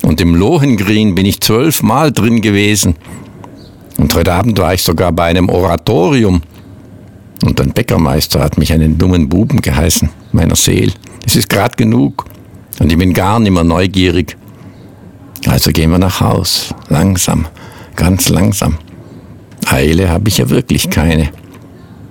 Und 0.03 0.21
im 0.21 0.35
Lohengrin 0.35 1.15
bin 1.15 1.25
ich 1.25 1.39
zwölfmal 1.41 2.11
drin 2.11 2.41
gewesen. 2.41 2.95
Und 3.97 4.13
heute 4.15 4.33
Abend 4.33 4.57
war 4.59 4.73
ich 4.73 4.83
sogar 4.83 5.11
bei 5.11 5.25
einem 5.25 5.49
Oratorium. 5.49 6.41
Und 7.43 7.61
ein 7.61 7.71
Bäckermeister 7.71 8.39
hat 8.39 8.57
mich 8.57 8.73
einen 8.73 8.97
dummen 8.97 9.29
Buben 9.29 9.61
geheißen, 9.61 10.09
meiner 10.31 10.55
Seele. 10.55 10.93
Es 11.25 11.35
ist 11.35 11.49
grad 11.49 11.77
genug. 11.77 12.25
Und 12.79 12.91
ich 12.91 12.97
bin 12.97 13.13
gar 13.13 13.39
nimmer 13.39 13.63
neugierig. 13.63 14.37
Also 15.45 15.71
gehen 15.71 15.91
wir 15.91 15.99
nach 15.99 16.19
Haus. 16.19 16.73
Langsam, 16.89 17.45
ganz 17.95 18.29
langsam. 18.29 18.77
Eile 19.65 20.09
habe 20.09 20.29
ich 20.29 20.37
ja 20.37 20.49
wirklich 20.49 20.89
keine. 20.89 21.29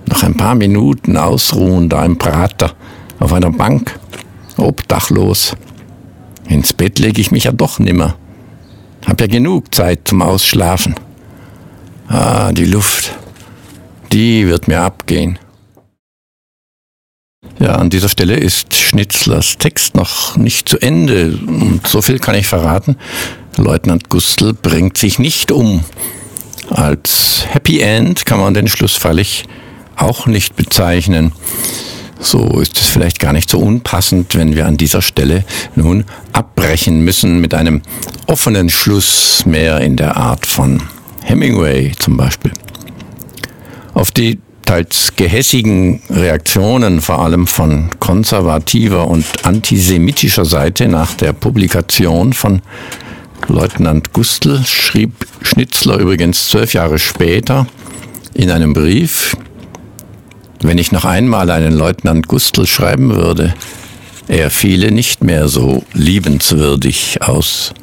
Noch 0.07 0.23
ein 0.23 0.35
paar 0.35 0.55
Minuten 0.55 1.17
ausruhen 1.17 1.89
da 1.89 2.05
im 2.05 2.17
Prater 2.17 2.73
auf 3.19 3.33
einer 3.33 3.51
Bank, 3.51 3.99
obdachlos. 4.57 5.55
Ins 6.47 6.71
Bett 6.73 6.99
lege 6.99 7.19
ich 7.19 7.31
mich 7.31 7.43
ja 7.45 7.51
doch 7.51 7.79
nimmer. 7.79 8.15
Hab 9.05 9.19
ja 9.19 9.27
genug 9.27 9.73
Zeit 9.75 10.01
zum 10.05 10.21
Ausschlafen. 10.21 10.95
Ah, 12.07 12.51
die 12.53 12.65
Luft, 12.65 13.13
die 14.13 14.47
wird 14.47 14.67
mir 14.67 14.81
abgehen. 14.81 15.39
Ja, 17.59 17.75
an 17.75 17.89
dieser 17.89 18.09
Stelle 18.09 18.35
ist 18.35 18.75
Schnitzlers 18.75 19.57
Text 19.57 19.95
noch 19.95 20.37
nicht 20.37 20.69
zu 20.69 20.79
Ende. 20.79 21.37
Und 21.45 21.87
so 21.87 22.01
viel 22.01 22.19
kann 22.19 22.35
ich 22.35 22.47
verraten. 22.47 22.97
Leutnant 23.57 24.09
Gustl 24.09 24.53
bringt 24.53 24.97
sich 24.97 25.17
nicht 25.17 25.51
um. 25.51 25.83
Als 26.69 27.45
Happy 27.49 27.79
End 27.79 28.25
kann 28.25 28.39
man 28.39 28.53
den 28.53 28.67
Schluss 28.67 28.95
freilich 28.95 29.45
auch 29.95 30.27
nicht 30.27 30.55
bezeichnen. 30.55 31.31
So 32.19 32.59
ist 32.59 32.77
es 32.77 32.87
vielleicht 32.87 33.19
gar 33.19 33.33
nicht 33.33 33.49
so 33.49 33.59
unpassend, 33.59 34.35
wenn 34.35 34.55
wir 34.55 34.65
an 34.65 34.77
dieser 34.77 35.01
Stelle 35.01 35.43
nun 35.75 36.05
abbrechen 36.33 37.01
müssen 37.01 37.39
mit 37.39 37.53
einem 37.53 37.81
offenen 38.25 38.69
Schluss 38.69 39.45
mehr 39.45 39.81
in 39.81 39.95
der 39.95 40.17
Art 40.17 40.45
von 40.45 40.81
Hemingway 41.23 41.93
zum 41.97 42.17
Beispiel. 42.17 42.51
Auf 43.93 44.11
die 44.11 44.39
teils 44.67 45.13
gehässigen 45.15 46.01
Reaktionen 46.09 46.99
vor 46.99 47.19
allem 47.19 47.47
von 47.47 47.89
konservativer 47.99 49.07
und 49.07 49.25
antisemitischer 49.43 50.43
Seite 50.43 50.89
nach 50.89 51.13
der 51.13 51.31
Publikation 51.31 52.33
von 52.33 52.61
Leutnant 53.47 54.11
Gustl 54.11 54.61
schrieb 54.65 55.25
Schnitzler 55.41 55.99
übrigens 55.99 56.49
zwölf 56.49 56.73
Jahre 56.73 56.99
später 56.99 57.65
in 58.33 58.51
einem 58.51 58.73
Brief, 58.73 59.37
wenn 60.61 60.77
ich 60.77 60.91
noch 60.91 61.05
einmal 61.05 61.49
einen 61.49 61.73
Leutnant 61.73 62.27
Gustl 62.27 62.67
schreiben 62.67 63.15
würde, 63.15 63.53
er 64.27 64.51
fiele 64.51 64.91
nicht 64.91 65.23
mehr 65.23 65.47
so 65.47 65.85
liebenswürdig 65.93 67.21
aus. 67.21 67.73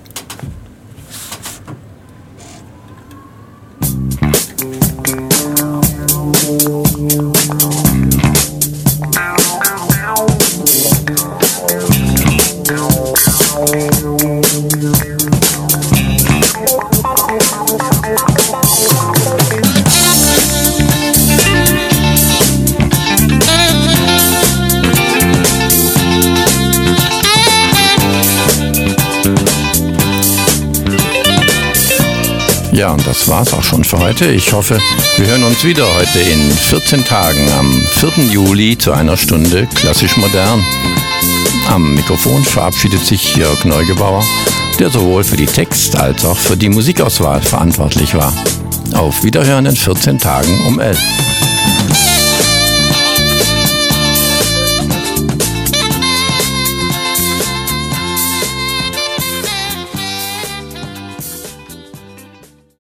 Ja, 32.85 32.93
und 32.93 33.07
das 33.07 33.27
war's 33.29 33.55
auch 33.55 33.63
schon 33.63 33.83
für 33.83 33.99
heute. 33.99 34.27
Ich 34.27 34.53
hoffe, 34.53 34.79
wir 35.17 35.27
hören 35.27 35.43
uns 35.45 35.65
wieder 35.65 35.87
heute 35.97 36.19
in 36.19 36.51
14 36.51 37.03
Tagen 37.03 37.51
am 37.59 37.73
4. 37.73 38.27
Juli 38.27 38.77
zu 38.77 38.93
einer 38.93 39.17
Stunde 39.17 39.67
klassisch 39.75 40.19
modern. 40.19 40.63
Am 41.71 41.95
Mikrofon 41.95 42.45
verabschiedet 42.45 43.03
sich 43.03 43.37
Jörg 43.37 43.65
Neugebauer, 43.65 44.23
der 44.79 44.91
sowohl 44.91 45.25
für 45.25 45.39
die 45.39 45.47
Text- 45.47 45.97
als 45.97 46.27
auch 46.27 46.37
für 46.37 46.59
die 46.59 46.69
Musikauswahl 46.69 47.41
verantwortlich 47.41 48.15
war. 48.15 48.35
Auf 48.93 49.25
Wiederhören 49.25 49.65
in 49.65 49.77
14 49.77 50.19
Tagen 50.19 50.67
um 50.67 50.79
11. 50.79 50.99